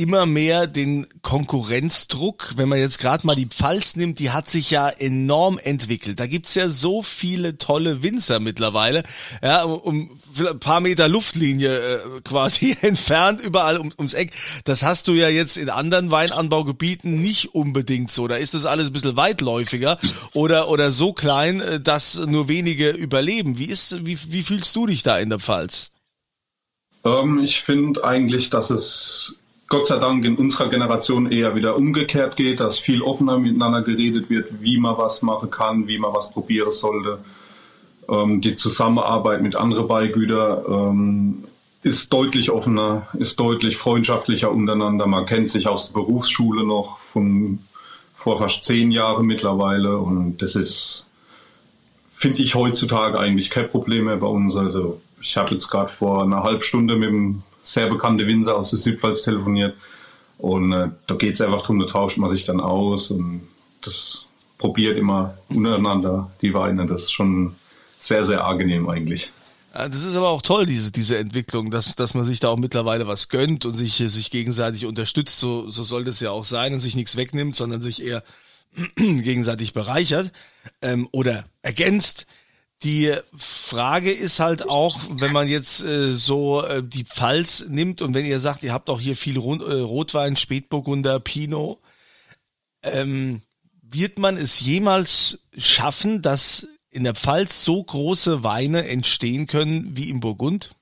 immer 0.01 0.25
mehr 0.25 0.67
den 0.67 1.07
Konkurrenzdruck, 1.23 2.55
wenn 2.57 2.69
man 2.69 2.79
jetzt 2.79 2.99
gerade 2.99 3.27
mal 3.27 3.37
die 3.37 3.47
Pfalz 3.47 3.97
nimmt, 3.97 4.19
die 4.19 4.31
hat 4.31 4.49
sich 4.49 4.71
ja 4.71 4.89
enorm 4.89 5.59
entwickelt. 5.59 6.19
Da 6.19 6.27
gibt's 6.27 6.55
ja 6.55 6.71
so 6.71 7.03
viele 7.03 7.59
tolle 7.59 8.03
Winzer 8.03 8.41
mittlerweile, 8.41 9.03
ja, 9.43 9.63
um, 9.63 10.11
ein 10.39 10.59
paar 10.59 10.81
Meter 10.81 11.09
Luftlinie 11.09 11.77
äh, 11.79 12.21
quasi 12.25 12.77
entfernt, 12.81 13.41
überall 13.41 13.77
um, 13.77 13.93
ums 13.99 14.15
Eck. 14.15 14.33
Das 14.65 14.83
hast 14.83 15.07
du 15.09 15.13
ja 15.13 15.29
jetzt 15.29 15.57
in 15.57 15.69
anderen 15.69 16.11
Weinanbaugebieten 16.11 17.21
nicht 17.21 17.55
unbedingt 17.55 18.11
so. 18.11 18.27
Da 18.27 18.37
ist 18.37 18.55
das 18.55 18.65
alles 18.65 18.87
ein 18.87 18.93
bisschen 18.93 19.17
weitläufiger 19.17 19.99
oder, 20.33 20.71
oder 20.71 20.93
so 20.93 21.13
klein, 21.13 21.61
äh, 21.61 21.81
dass 21.81 22.19
nur 22.19 22.49
wenige 22.49 22.91
überleben. 22.91 23.59
Wie 23.59 23.67
ist, 23.67 24.07
wie, 24.07 24.19
wie 24.29 24.43
fühlst 24.43 24.75
du 24.75 24.87
dich 24.87 25.03
da 25.03 25.19
in 25.19 25.29
der 25.29 25.41
Pfalz? 25.41 25.93
Ähm, 27.05 27.43
ich 27.43 27.63
finde 27.63 28.05
eigentlich, 28.05 28.51
dass 28.51 28.71
es 28.71 29.37
Gott 29.71 29.87
sei 29.87 29.99
Dank 29.99 30.25
in 30.25 30.35
unserer 30.35 30.69
Generation 30.69 31.31
eher 31.31 31.55
wieder 31.55 31.77
umgekehrt 31.77 32.37
geht, 32.37 32.59
dass 32.59 32.81
viel 32.81 33.03
offener 33.03 33.39
miteinander 33.39 33.83
geredet 33.83 34.29
wird, 34.29 34.61
wie 34.61 34.77
man 34.79 34.99
was 34.99 35.23
machen 35.23 35.49
kann, 35.49 35.87
wie 35.87 35.97
man 35.97 36.13
was 36.13 36.33
probieren 36.33 36.73
sollte. 36.73 37.21
Ähm, 38.09 38.41
die 38.41 38.57
Zusammenarbeit 38.57 39.43
mit 39.43 39.55
anderen 39.55 39.87
Beigütern 39.87 40.65
ähm, 40.69 41.45
ist 41.85 42.13
deutlich 42.13 42.51
offener, 42.51 43.07
ist 43.17 43.39
deutlich 43.39 43.77
freundschaftlicher 43.77 44.51
untereinander. 44.51 45.07
Man 45.07 45.25
kennt 45.25 45.51
sich 45.51 45.69
aus 45.69 45.87
der 45.87 46.01
Berufsschule 46.01 46.67
noch 46.67 46.99
von 46.99 47.61
vor 48.17 48.41
fast 48.41 48.65
zehn 48.65 48.91
Jahren 48.91 49.25
mittlerweile 49.25 49.99
und 49.99 50.43
das 50.43 50.57
ist, 50.57 51.07
finde 52.13 52.43
ich 52.43 52.57
heutzutage 52.57 53.21
eigentlich 53.21 53.51
kein 53.51 53.71
Problem 53.71 54.07
mehr 54.07 54.17
bei 54.17 54.27
uns. 54.27 54.57
Also 54.57 55.01
ich 55.23 55.37
habe 55.37 55.55
jetzt 55.55 55.71
gerade 55.71 55.93
vor 55.93 56.25
einer 56.25 56.43
halben 56.43 56.61
Stunde 56.61 56.97
mit 56.97 57.09
dem 57.09 57.45
sehr 57.73 57.89
bekannte 57.89 58.27
Winzer 58.27 58.57
aus 58.57 58.71
der 58.71 58.79
Südpfalz 58.79 59.23
telefoniert. 59.23 59.77
Und 60.39 60.73
äh, 60.73 60.89
da 61.07 61.15
geht 61.15 61.35
es 61.35 61.41
einfach 61.41 61.61
darum, 61.61 61.81
da 61.81 61.87
tauscht 61.87 62.19
man 62.19 62.31
sich 62.31 62.45
dann 62.45 62.61
aus 62.61 63.11
und 63.11 63.43
das 63.83 64.25
probiert 64.59 64.99
immer 64.99 65.35
untereinander 65.49 66.31
die 66.41 66.55
Weine. 66.55 66.87
Das 66.87 67.03
ist 67.03 67.13
schon 67.13 67.55
sehr, 67.99 68.25
sehr 68.25 68.45
angenehm 68.45 68.89
eigentlich. 68.89 69.31
Das 69.73 70.05
ist 70.05 70.17
aber 70.17 70.31
auch 70.31 70.43
toll, 70.43 70.67
diese, 70.67 70.91
diese 70.91 71.19
Entwicklung, 71.19 71.71
dass, 71.71 71.95
dass 71.95 72.15
man 72.15 72.25
sich 72.25 72.41
da 72.41 72.49
auch 72.49 72.57
mittlerweile 72.57 73.07
was 73.07 73.29
gönnt 73.29 73.65
und 73.65 73.75
sich, 73.75 73.95
sich 73.95 74.31
gegenseitig 74.31 74.85
unterstützt. 74.85 75.39
So, 75.39 75.69
so 75.71 75.85
soll 75.85 76.05
das 76.05 76.19
ja 76.19 76.33
auch 76.33 76.45
sein 76.45 76.73
und 76.73 76.81
sich 76.81 76.97
nichts 76.97 77.17
wegnimmt, 77.17 77.55
sondern 77.55 77.81
sich 77.81 78.03
eher 78.03 78.25
gegenseitig 78.97 79.73
bereichert 79.73 80.33
ähm, 80.83 81.09
oder 81.13 81.45
ergänzt. 81.63 82.27
Die 82.83 83.13
Frage 83.37 84.11
ist 84.11 84.41
halt 84.41 84.67
auch, 84.67 84.99
wenn 85.11 85.33
man 85.33 85.49
jetzt 85.49 85.83
äh, 85.85 86.15
so 86.15 86.65
äh, 86.65 86.83
die 86.83 87.05
Pfalz 87.05 87.67
nimmt 87.69 88.01
und 88.01 88.15
wenn 88.15 88.25
ihr 88.25 88.41
sagt, 88.41 88.63
ihr 88.63 88.73
habt 88.73 88.89
auch 88.89 89.01
hier 89.01 89.17
viel 89.17 89.37
Rot, 89.39 89.61
äh, 89.61 89.81
Rotwein, 89.81 90.37
Spätburgunder, 90.37 91.21
Pinot, 91.21 91.79
ähm, 92.83 93.43
wird 93.83 94.19
man 94.19 94.37
es 94.39 94.61
jemals 94.61 95.41
schaffen, 95.59 96.23
dass 96.23 96.67
in 96.91 97.05
der 97.05 97.15
Pfalz 97.15 97.65
so 97.65 97.83
große 97.83 98.43
Weine 98.43 98.89
entstehen 98.89 99.47
können 99.47 99.97
wie 99.97 100.09
im 100.09 100.21
Burgund? 100.21 100.75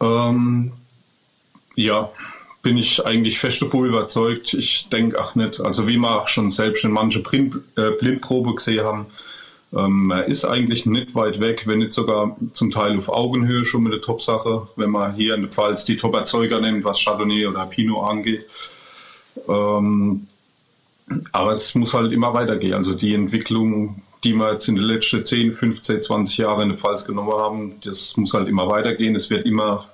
Ähm, 0.00 0.72
ja, 1.74 2.10
bin 2.62 2.76
ich 2.76 3.04
eigentlich 3.04 3.38
fest 3.38 3.62
davon 3.62 3.86
überzeugt. 3.86 4.54
Ich 4.54 4.88
denke 4.90 5.22
auch 5.22 5.34
nicht. 5.34 5.60
Also 5.60 5.86
wie 5.86 5.96
wir 5.96 6.22
auch 6.22 6.28
schon 6.28 6.50
selbst 6.50 6.84
in 6.84 6.92
manche 6.92 7.20
Blind, 7.20 7.56
äh, 7.76 7.90
Blindprobe 7.98 8.54
gesehen 8.54 8.84
haben, 8.84 9.06
Ähm, 9.74 10.10
er 10.10 10.24
ist 10.26 10.44
eigentlich 10.44 10.86
nicht 10.86 11.14
weit 11.14 11.40
weg, 11.40 11.64
wenn 11.66 11.80
nicht 11.80 11.92
sogar 11.92 12.36
zum 12.54 12.70
Teil 12.70 12.96
auf 12.98 13.08
Augenhöhe 13.08 13.66
schon 13.66 13.82
mit 13.82 13.92
der 13.92 14.00
Top-Sache, 14.00 14.68
wenn 14.76 14.90
man 14.90 15.14
hier 15.14 15.34
in 15.34 15.42
der 15.42 15.50
Pfalz 15.50 15.84
die 15.84 15.96
Top-Erzeuger 15.96 16.60
nimmt, 16.60 16.84
was 16.84 17.02
Chardonnay 17.02 17.46
oder 17.46 17.66
Pinot 17.66 18.08
angeht. 18.08 18.46
Ähm, 19.46 20.26
aber 21.32 21.52
es 21.52 21.74
muss 21.74 21.94
halt 21.94 22.12
immer 22.12 22.32
weitergehen. 22.34 22.74
Also 22.74 22.94
die 22.94 23.14
Entwicklung, 23.14 24.02
die 24.24 24.34
wir 24.34 24.52
jetzt 24.52 24.68
in 24.68 24.76
den 24.76 24.84
letzten 24.84 25.24
10, 25.24 25.52
15, 25.52 26.02
20 26.02 26.38
Jahren 26.38 26.62
in 26.62 26.68
der 26.70 26.78
Pfalz 26.78 27.04
genommen 27.04 27.32
haben, 27.32 27.74
das 27.84 28.16
muss 28.16 28.34
halt 28.34 28.48
immer 28.48 28.68
weitergehen. 28.68 29.14
Es 29.14 29.30
wird 29.30 29.46
immer, 29.46 29.88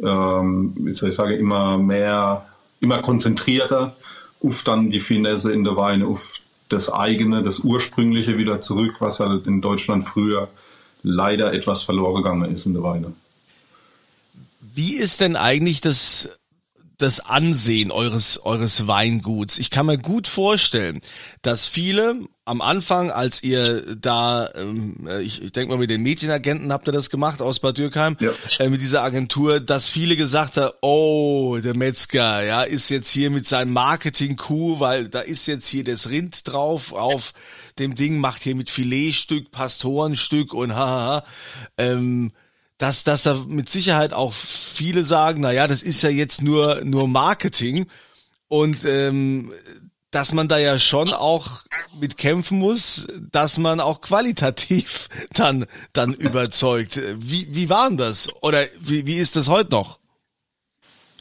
ähm, 0.00 0.72
wie 0.76 0.92
soll 0.92 1.10
ich 1.10 1.14
sagen, 1.14 1.38
immer 1.38 1.78
mehr, 1.78 2.46
immer 2.80 3.00
konzentrierter 3.00 3.96
auf 4.42 4.62
dann 4.62 4.90
die 4.90 5.00
Finesse 5.00 5.52
in 5.52 5.64
der 5.64 5.76
Weine, 5.76 6.06
auf 6.06 6.33
das 6.74 6.92
eigene, 6.92 7.42
das 7.42 7.60
ursprüngliche 7.60 8.36
wieder 8.36 8.60
zurück, 8.60 8.96
was 8.98 9.20
halt 9.20 9.46
in 9.46 9.60
Deutschland 9.60 10.06
früher 10.06 10.48
leider 11.02 11.52
etwas 11.52 11.82
verloren 11.82 12.22
gegangen 12.22 12.54
ist 12.54 12.66
in 12.66 12.74
der 12.74 12.82
Weine. 12.82 13.12
Wie 14.60 14.96
ist 14.96 15.20
denn 15.20 15.36
eigentlich 15.36 15.80
das 15.80 16.36
das 16.98 17.20
Ansehen 17.20 17.90
eures, 17.90 18.38
eures 18.44 18.86
Weinguts. 18.86 19.58
Ich 19.58 19.70
kann 19.70 19.86
mir 19.86 19.98
gut 19.98 20.28
vorstellen, 20.28 21.00
dass 21.42 21.66
viele 21.66 22.20
am 22.44 22.60
Anfang, 22.60 23.10
als 23.10 23.42
ihr 23.42 23.96
da, 23.96 24.50
ähm, 24.54 25.08
ich, 25.22 25.42
ich 25.42 25.52
denke 25.52 25.70
mal 25.70 25.78
mit 25.78 25.90
den 25.90 26.02
Medienagenten 26.02 26.72
habt 26.72 26.86
ihr 26.86 26.92
das 26.92 27.08
gemacht 27.08 27.40
aus 27.40 27.58
Bad 27.58 27.78
Dürkheim, 27.78 28.16
ja. 28.20 28.30
äh, 28.58 28.68
mit 28.68 28.82
dieser 28.82 29.02
Agentur, 29.02 29.60
dass 29.60 29.88
viele 29.88 30.14
gesagt 30.16 30.58
haben, 30.58 30.74
oh, 30.82 31.58
der 31.62 31.74
Metzger, 31.74 32.44
ja, 32.44 32.62
ist 32.62 32.90
jetzt 32.90 33.10
hier 33.10 33.30
mit 33.30 33.46
seinem 33.46 33.72
Marketing-Coup, 33.72 34.78
weil 34.78 35.08
da 35.08 35.20
ist 35.20 35.46
jetzt 35.46 35.66
hier 35.66 35.84
das 35.84 36.10
Rind 36.10 36.46
drauf 36.46 36.92
auf 36.92 37.32
dem 37.78 37.94
Ding, 37.94 38.18
macht 38.18 38.42
hier 38.42 38.54
mit 38.54 38.70
Filetstück, 38.70 39.50
Pastorenstück 39.50 40.52
und 40.52 40.74
haha. 40.74 41.24
Ähm, 41.78 42.32
dass, 42.84 43.02
dass 43.02 43.22
da 43.22 43.42
mit 43.48 43.70
Sicherheit 43.70 44.12
auch 44.12 44.34
viele 44.34 45.06
sagen, 45.06 45.40
na 45.40 45.52
ja, 45.52 45.66
das 45.66 45.82
ist 45.82 46.02
ja 46.02 46.10
jetzt 46.10 46.42
nur, 46.42 46.82
nur 46.84 47.08
Marketing 47.08 47.86
und 48.48 48.84
ähm, 48.84 49.50
dass 50.10 50.34
man 50.34 50.48
da 50.48 50.58
ja 50.58 50.78
schon 50.78 51.10
auch 51.10 51.62
mit 51.98 52.18
kämpfen 52.18 52.58
muss, 52.58 53.06
dass 53.32 53.56
man 53.56 53.80
auch 53.80 54.02
qualitativ 54.02 55.08
dann, 55.32 55.64
dann 55.94 56.12
überzeugt. 56.12 57.00
Wie, 57.16 57.48
wie 57.52 57.70
war 57.70 57.88
denn 57.88 57.96
das? 57.96 58.28
Oder 58.42 58.64
wie, 58.80 59.06
wie 59.06 59.16
ist 59.16 59.36
das 59.36 59.48
heute 59.48 59.70
noch? 59.70 59.98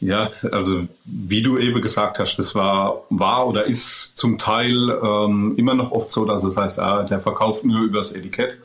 Ja, 0.02 0.32
also 0.52 0.86
wie 1.06 1.44
du 1.44 1.58
eben 1.58 1.82
gesagt 1.82 2.20
hast, 2.20 2.36
das 2.36 2.56
war, 2.56 3.04
war 3.10 3.48
oder 3.48 3.68
ist 3.68 4.18
zum 4.18 4.38
Teil 4.38 4.90
ähm, 5.02 5.54
immer 5.56 5.76
noch 5.76 5.92
oft 5.94 6.12
so, 6.12 6.26
dass 6.26 6.44
es 6.44 6.58
heißt, 6.58 6.78
ah, 6.78 7.04
der 7.04 7.22
verkauft 7.22 7.64
nur 7.64 7.84
übers 7.84 8.12
Etikett. 8.12 8.58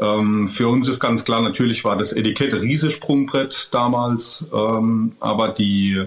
Ähm, 0.00 0.48
für 0.48 0.68
uns 0.68 0.88
ist 0.88 1.00
ganz 1.00 1.24
klar, 1.24 1.40
natürlich 1.40 1.84
war 1.84 1.96
das 1.96 2.12
Etikett 2.12 2.54
Riesesprungbrett 2.54 3.68
damals, 3.72 4.44
ähm, 4.52 5.12
aber 5.20 5.48
die, 5.48 6.02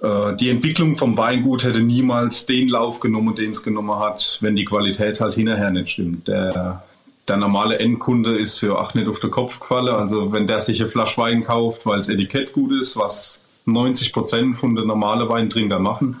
äh, 0.00 0.36
die 0.36 0.50
Entwicklung 0.50 0.96
vom 0.96 1.16
Weingut 1.16 1.64
hätte 1.64 1.80
niemals 1.80 2.46
den 2.46 2.68
Lauf 2.68 3.00
genommen, 3.00 3.34
den 3.34 3.50
es 3.50 3.62
genommen 3.62 3.98
hat, 3.98 4.38
wenn 4.40 4.54
die 4.54 4.64
Qualität 4.64 5.20
halt 5.20 5.34
hinterher 5.34 5.70
nicht 5.70 5.90
stimmt. 5.90 6.28
Der, 6.28 6.84
der 7.26 7.36
normale 7.38 7.78
Endkunde 7.80 8.38
ist 8.38 8.60
ja 8.60 8.72
auch 8.72 8.94
nicht 8.94 9.08
auf 9.08 9.18
den 9.18 9.30
Kopf 9.30 9.58
gefallen. 9.58 9.88
Also 9.88 10.32
wenn 10.32 10.46
der 10.46 10.60
sich 10.60 10.80
eine 10.80 10.90
Flasche 10.90 11.20
Wein 11.20 11.42
kauft, 11.42 11.86
weil 11.86 11.96
das 11.96 12.08
Etikett 12.08 12.52
gut 12.52 12.72
ist, 12.72 12.96
was 12.96 13.40
90 13.66 14.12
Prozent 14.12 14.56
von 14.56 14.76
den 14.76 14.86
normalen 14.86 15.28
Weintrinker 15.28 15.78
machen, 15.78 16.16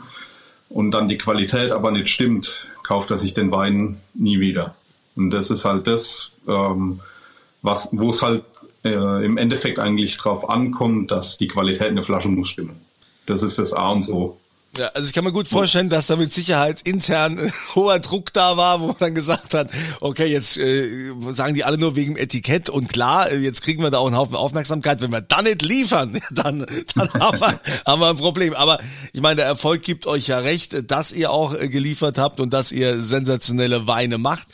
und 0.70 0.90
dann 0.90 1.08
die 1.08 1.18
Qualität 1.18 1.70
aber 1.70 1.92
nicht 1.92 2.08
stimmt, 2.08 2.66
kauft 2.82 3.10
er 3.10 3.18
sich 3.18 3.32
den 3.32 3.52
Wein 3.52 4.00
nie 4.12 4.40
wieder. 4.40 4.74
Und 5.16 5.30
das 5.30 5.50
ist 5.50 5.64
halt 5.64 5.86
das, 5.86 6.32
ähm, 6.48 7.00
was, 7.62 7.88
wo 7.92 8.10
es 8.10 8.22
halt 8.22 8.44
äh, 8.84 9.24
im 9.24 9.36
Endeffekt 9.38 9.78
eigentlich 9.78 10.16
drauf 10.16 10.48
ankommt, 10.48 11.10
dass 11.10 11.38
die 11.38 11.48
Qualität 11.48 11.88
in 11.88 11.96
der 11.96 12.04
Flasche 12.04 12.28
muss 12.28 12.48
stimmen. 12.48 12.80
Das 13.26 13.42
ist 13.42 13.58
das 13.58 13.72
A 13.72 13.90
und 13.90 14.08
O. 14.10 14.38
Ja, 14.76 14.88
also 14.88 15.06
ich 15.06 15.12
kann 15.12 15.22
mir 15.22 15.32
gut 15.32 15.46
vorstellen, 15.46 15.88
dass 15.88 16.08
da 16.08 16.16
mit 16.16 16.32
Sicherheit 16.32 16.80
intern 16.82 17.38
hoher 17.76 18.00
Druck 18.00 18.32
da 18.32 18.56
war, 18.56 18.80
wo 18.80 18.88
man 18.88 18.96
dann 18.98 19.14
gesagt 19.14 19.54
hat, 19.54 19.70
okay, 20.00 20.26
jetzt 20.26 20.56
äh, 20.56 21.12
sagen 21.32 21.54
die 21.54 21.62
alle 21.62 21.78
nur 21.78 21.94
wegen 21.94 22.16
Etikett 22.16 22.68
und 22.68 22.88
klar, 22.88 23.30
äh, 23.30 23.38
jetzt 23.38 23.62
kriegen 23.62 23.84
wir 23.84 23.90
da 23.90 23.98
auch 23.98 24.06
einen 24.06 24.16
Haufen 24.16 24.34
Aufmerksamkeit. 24.34 25.00
Wenn 25.00 25.12
wir 25.12 25.20
dann 25.20 25.44
nicht 25.44 25.62
liefern, 25.62 26.20
dann, 26.32 26.66
dann 26.96 27.12
haben, 27.20 27.40
wir, 27.40 27.60
haben 27.86 28.00
wir 28.00 28.08
ein 28.08 28.16
Problem. 28.16 28.54
Aber 28.54 28.80
ich 29.12 29.20
meine, 29.20 29.36
der 29.36 29.46
Erfolg 29.46 29.82
gibt 29.82 30.08
euch 30.08 30.26
ja 30.26 30.40
recht, 30.40 30.90
dass 30.90 31.12
ihr 31.12 31.30
auch 31.30 31.54
äh, 31.54 31.68
geliefert 31.68 32.18
habt 32.18 32.40
und 32.40 32.52
dass 32.52 32.72
ihr 32.72 33.00
sensationelle 33.00 33.86
Weine 33.86 34.18
macht. 34.18 34.48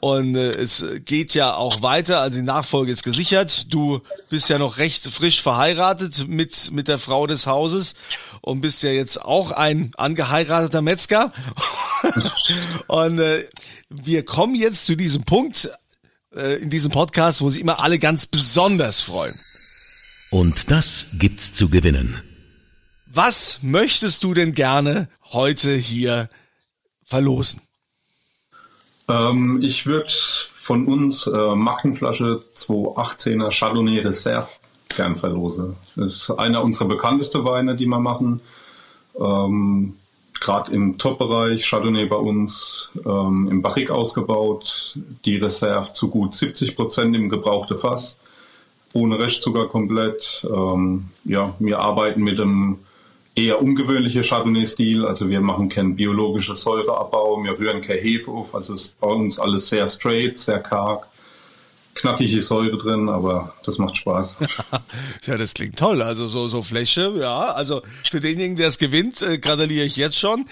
Und 0.00 0.34
äh, 0.34 0.50
es 0.50 0.84
geht 1.04 1.32
ja 1.34 1.54
auch 1.54 1.80
weiter, 1.80 2.20
also 2.20 2.38
die 2.38 2.44
Nachfolge 2.44 2.90
ist 2.90 3.04
gesichert. 3.04 3.72
Du 3.72 4.00
bist 4.30 4.48
ja 4.48 4.58
noch 4.58 4.78
recht 4.78 5.06
frisch 5.06 5.40
verheiratet 5.40 6.26
mit, 6.26 6.72
mit 6.72 6.88
der 6.88 6.98
Frau 6.98 7.28
des 7.28 7.46
Hauses 7.46 7.94
und 8.40 8.60
bist 8.62 8.82
ja 8.82 8.90
jetzt 8.90 9.22
auch 9.24 9.52
ein 9.60 9.92
angeheirateter 9.96 10.82
Metzger. 10.82 11.32
und 12.88 13.18
äh, 13.20 13.44
wir 13.90 14.24
kommen 14.24 14.54
jetzt 14.54 14.86
zu 14.86 14.96
diesem 14.96 15.24
Punkt 15.24 15.70
äh, 16.34 16.56
in 16.56 16.70
diesem 16.70 16.90
Podcast, 16.90 17.42
wo 17.42 17.50
sich 17.50 17.60
immer 17.60 17.80
alle 17.80 17.98
ganz 17.98 18.26
besonders 18.26 19.02
freuen. 19.02 19.34
Und 20.30 20.70
das 20.70 21.06
gibt's 21.18 21.52
zu 21.52 21.68
gewinnen. 21.68 22.22
Was 23.06 23.60
möchtest 23.62 24.24
du 24.24 24.34
denn 24.34 24.54
gerne 24.54 25.08
heute 25.32 25.74
hier 25.74 26.30
verlosen? 27.04 27.60
Ähm, 29.08 29.60
ich 29.62 29.86
würde 29.86 30.08
von 30.08 30.86
uns 30.86 31.26
äh, 31.26 31.54
Markenflasche 31.54 32.44
218er 32.54 33.50
Chardonnay 33.50 33.98
Reserve 34.00 34.48
gern 34.96 35.16
verlose. 35.16 35.74
Das 35.96 36.12
ist 36.12 36.30
einer 36.30 36.62
unserer 36.62 36.88
bekanntesten 36.88 37.44
Weine, 37.44 37.76
die 37.76 37.86
wir 37.86 37.98
machen. 37.98 38.40
Ähm, 39.18 39.96
Gerade 40.40 40.72
im 40.72 40.96
Top-Bereich, 40.96 41.68
Chardonnay 41.68 42.06
bei 42.06 42.16
uns 42.16 42.88
ähm, 43.04 43.46
im 43.50 43.60
Barrique 43.60 43.90
ausgebaut, 43.90 44.98
die 45.26 45.36
Reserve 45.36 45.92
zu 45.92 46.08
gut 46.08 46.32
70 46.32 46.76
Prozent 46.76 47.14
im 47.14 47.28
gebrauchten 47.28 47.78
Fass, 47.78 48.16
ohne 48.94 49.18
Restzucker 49.18 49.66
komplett. 49.66 50.46
Ähm, 50.50 51.10
ja, 51.24 51.54
wir 51.58 51.78
arbeiten 51.78 52.22
mit 52.22 52.40
einem 52.40 52.78
eher 53.34 53.60
ungewöhnlichen 53.60 54.22
Chardonnay-Stil, 54.22 55.04
also 55.04 55.28
wir 55.28 55.42
machen 55.42 55.68
keinen 55.68 55.94
biologischen 55.94 56.56
Säureabbau, 56.56 57.44
wir 57.44 57.58
rühren 57.58 57.82
keine 57.82 58.00
Hefe 58.00 58.30
auf, 58.30 58.54
also 58.54 58.74
ist 58.74 58.98
bei 58.98 59.08
uns 59.08 59.38
alles 59.38 59.68
sehr 59.68 59.86
straight, 59.86 60.38
sehr 60.38 60.60
karg 60.60 61.06
knackige 62.00 62.42
Säure 62.42 62.76
drin, 62.78 63.08
aber 63.08 63.54
das 63.64 63.78
macht 63.78 63.96
Spaß. 63.96 64.36
ja, 65.26 65.36
das 65.36 65.54
klingt 65.54 65.78
toll. 65.78 66.02
Also 66.02 66.26
so, 66.28 66.48
so 66.48 66.62
Fläche, 66.62 67.14
ja. 67.18 67.52
Also 67.52 67.82
für 68.08 68.20
denjenigen, 68.20 68.56
der 68.56 68.68
es 68.68 68.78
gewinnt, 68.78 69.20
äh, 69.22 69.38
gratuliere 69.38 69.84
ich 69.84 69.96
jetzt 69.96 70.18
schon. 70.18 70.46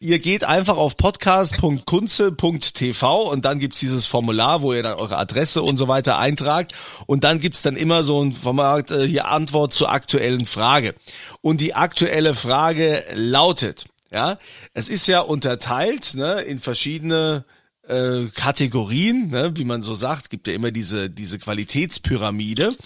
Ihr 0.00 0.18
geht 0.18 0.44
einfach 0.44 0.76
auf 0.76 0.96
podcast.kunze.tv 0.96 3.30
und 3.30 3.44
dann 3.44 3.58
gibt's 3.58 3.80
dieses 3.80 4.06
Formular, 4.06 4.62
wo 4.62 4.72
ihr 4.72 4.82
dann 4.82 4.98
eure 4.98 5.18
Adresse 5.18 5.62
und 5.62 5.76
so 5.76 5.88
weiter 5.88 6.16
eintragt. 6.18 6.74
Und 7.06 7.24
dann 7.24 7.40
gibt's 7.40 7.62
dann 7.62 7.76
immer 7.76 8.02
so 8.02 8.22
ein 8.22 8.32
Format, 8.32 8.90
äh, 8.90 9.06
hier 9.06 9.28
Antwort 9.28 9.72
zur 9.72 9.92
aktuellen 9.92 10.46
Frage. 10.46 10.94
Und 11.42 11.60
die 11.60 11.74
aktuelle 11.74 12.34
Frage 12.34 13.02
lautet, 13.14 13.86
ja, 14.10 14.38
es 14.72 14.88
ist 14.88 15.06
ja 15.08 15.20
unterteilt 15.20 16.14
ne, 16.14 16.40
in 16.42 16.58
verschiedene 16.58 17.44
äh, 17.88 18.26
Kategorien, 18.34 19.28
ne, 19.28 19.52
wie 19.56 19.64
man 19.64 19.82
so 19.82 19.94
sagt, 19.94 20.30
gibt 20.30 20.46
ja 20.46 20.54
immer 20.54 20.70
diese, 20.70 21.10
diese 21.10 21.38
Qualitätspyramide. 21.38 22.76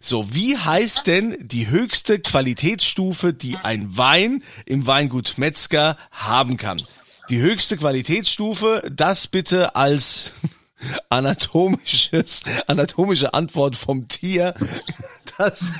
So, 0.00 0.32
wie 0.34 0.56
heißt 0.56 1.06
denn 1.06 1.36
die 1.40 1.68
höchste 1.68 2.18
Qualitätsstufe, 2.18 3.32
die 3.32 3.56
ein 3.56 3.96
Wein 3.96 4.42
im 4.66 4.86
Weingut 4.86 5.38
Metzger 5.38 5.96
haben 6.10 6.56
kann? 6.56 6.82
Die 7.30 7.40
höchste 7.40 7.76
Qualitätsstufe, 7.76 8.82
das 8.94 9.26
bitte 9.26 9.76
als 9.76 10.32
anatomisches, 11.08 12.42
anatomische 12.66 13.32
Antwort 13.34 13.76
vom 13.76 14.08
Tier 14.08 14.54
das, 15.38 15.72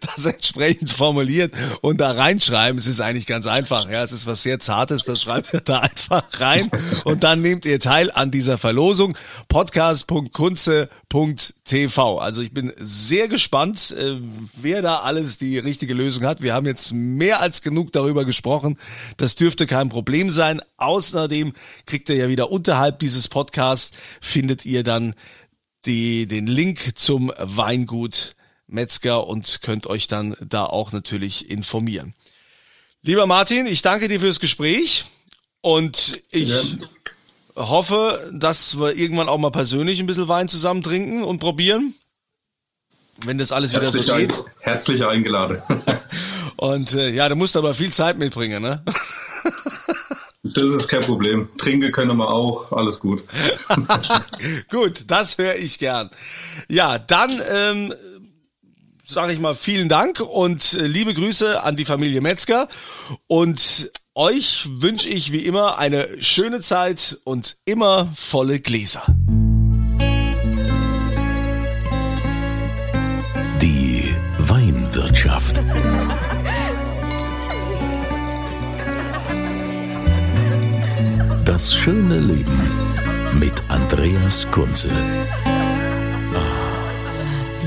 das 0.00 0.24
entsprechend 0.24 0.90
formuliert 0.92 1.52
und 1.80 2.00
da 2.00 2.12
reinschreiben. 2.12 2.78
Es 2.78 2.86
ist 2.86 3.00
eigentlich 3.00 3.26
ganz 3.26 3.46
einfach. 3.46 3.90
Ja, 3.90 4.04
es 4.04 4.12
ist 4.12 4.26
was 4.26 4.42
sehr 4.42 4.60
Zartes, 4.60 5.04
das 5.04 5.22
schreibt 5.22 5.54
ihr 5.54 5.60
da 5.60 5.78
einfach 5.80 6.24
rein 6.40 6.70
und 7.04 7.24
dann 7.24 7.40
nehmt 7.40 7.64
ihr 7.66 7.80
teil 7.80 8.10
an 8.10 8.30
dieser 8.30 8.58
Verlosung. 8.58 9.16
Podcast.kunze.tv. 9.48 12.18
Also 12.18 12.42
ich 12.42 12.52
bin 12.52 12.72
sehr 12.76 13.28
gespannt, 13.28 13.94
äh, 13.98 14.16
wer 14.56 14.82
da 14.82 14.98
alles 14.98 15.38
die 15.38 15.58
richtige 15.58 15.94
Lösung 15.94 16.24
hat. 16.24 16.42
Wir 16.42 16.52
haben 16.54 16.66
jetzt 16.66 16.92
mehr 16.92 17.40
als 17.40 17.62
genug 17.62 17.92
darüber 17.92 18.24
gesprochen. 18.24 18.76
Das 19.16 19.36
dürfte 19.36 19.66
kein 19.66 19.88
Problem 19.88 20.30
sein. 20.30 20.60
Außerdem 20.76 21.52
kriegt 21.86 22.08
ihr 22.08 22.16
ja 22.16 22.28
wieder 22.28 22.50
unterhalb 22.50 22.98
dieses 22.98 23.28
Podcasts 23.28 23.92
findet 24.20 24.66
ihr 24.66 24.82
dann 24.82 25.14
die, 25.86 26.26
den 26.26 26.46
Link 26.46 26.98
zum 26.98 27.32
Weingut 27.38 28.36
Metzger 28.74 29.26
und 29.26 29.62
könnt 29.62 29.86
euch 29.86 30.08
dann 30.08 30.36
da 30.40 30.64
auch 30.64 30.92
natürlich 30.92 31.50
informieren. 31.50 32.14
Lieber 33.02 33.26
Martin, 33.26 33.66
ich 33.66 33.82
danke 33.82 34.08
dir 34.08 34.20
fürs 34.20 34.40
Gespräch 34.40 35.04
und 35.60 36.22
ich 36.30 36.48
ja. 36.48 36.86
hoffe, 37.56 38.30
dass 38.32 38.78
wir 38.78 38.96
irgendwann 38.96 39.28
auch 39.28 39.38
mal 39.38 39.50
persönlich 39.50 40.00
ein 40.00 40.06
bisschen 40.06 40.28
Wein 40.28 40.48
zusammen 40.48 40.82
trinken 40.82 41.22
und 41.22 41.38
probieren. 41.38 41.94
Wenn 43.24 43.38
das 43.38 43.52
alles 43.52 43.72
wieder 43.72 43.82
herzlich 43.82 44.06
so 44.06 44.14
geht. 44.14 44.32
Ein, 44.32 44.44
herzlich 44.60 45.06
eingeladen. 45.06 45.62
und 46.56 46.94
äh, 46.94 47.10
ja, 47.10 47.28
du 47.28 47.36
musst 47.36 47.56
aber 47.56 47.74
viel 47.74 47.92
Zeit 47.92 48.18
mitbringen, 48.18 48.62
ne? 48.62 48.82
Das 50.44 50.64
ist 50.76 50.88
kein 50.88 51.06
Problem. 51.06 51.48
Trinken 51.56 51.90
können 51.90 52.18
wir 52.18 52.28
auch. 52.28 52.70
Alles 52.70 53.00
gut. 53.00 53.24
gut, 54.70 55.04
das 55.06 55.38
höre 55.38 55.56
ich 55.56 55.78
gern. 55.78 56.10
Ja, 56.68 56.98
dann 56.98 57.40
ähm, 57.50 57.94
sage 59.06 59.32
ich 59.32 59.38
mal 59.38 59.54
vielen 59.54 59.88
Dank 59.88 60.20
und 60.20 60.74
äh, 60.74 60.86
liebe 60.86 61.14
Grüße 61.14 61.62
an 61.62 61.76
die 61.76 61.84
Familie 61.84 62.20
Metzger. 62.20 62.68
Und 63.26 63.90
euch 64.14 64.66
wünsche 64.70 65.08
ich 65.08 65.32
wie 65.32 65.40
immer 65.40 65.78
eine 65.78 66.08
schöne 66.20 66.60
Zeit 66.60 67.18
und 67.24 67.56
immer 67.64 68.08
volle 68.16 68.60
Gläser. 68.60 69.04
Die 73.60 74.14
Weinwirtschaft. 74.38 75.60
Das 81.44 81.74
schöne 81.74 82.20
Leben 82.20 82.70
mit 83.38 83.52
Andreas 83.68 84.46
Kunze. 84.50 84.88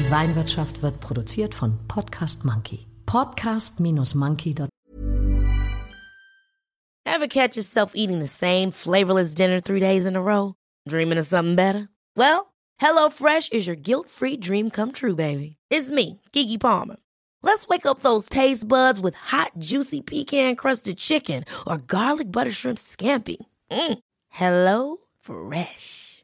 Weinwirtschaft 0.10 0.82
wird 0.82 1.02
produziert 1.02 1.54
von 1.54 1.78
Podcast 1.90 2.46
Monkey. 2.46 2.88
Podcast-monkey.com 3.06 4.70
Ever 7.06 7.28
catch 7.28 7.58
yourself 7.58 7.92
eating 7.94 8.20
the 8.20 8.28
same 8.28 8.72
flavorless 8.72 9.34
dinner 9.34 9.60
three 9.60 9.82
days 9.82 10.06
in 10.06 10.16
a 10.16 10.22
row? 10.22 10.54
Dreaming 10.88 11.18
of 11.18 11.26
something 11.26 11.56
better? 11.56 11.90
Well, 12.16 12.54
HelloFresh 12.82 13.52
is 13.52 13.68
your 13.68 13.76
guilt-free 13.76 14.38
dream 14.38 14.70
come 14.70 14.94
true, 14.94 15.16
baby. 15.16 15.58
It's 15.70 15.90
me, 15.90 16.22
Kiki 16.32 16.58
Palmer. 16.58 16.98
Let's 17.44 17.68
wake 17.68 17.86
up 17.86 18.00
those 18.00 18.30
taste 18.30 18.66
buds 18.68 19.02
with 19.02 19.16
hot, 19.16 19.52
juicy 19.58 20.00
pecan-crusted 20.02 20.98
chicken 20.98 21.44
or 21.66 21.80
garlic 21.80 22.32
butter 22.32 22.52
shrimp 22.52 22.78
scampi. 22.78 23.38
Mm. 23.72 24.00
Hello 24.30 24.98
Fresh. 25.20 26.24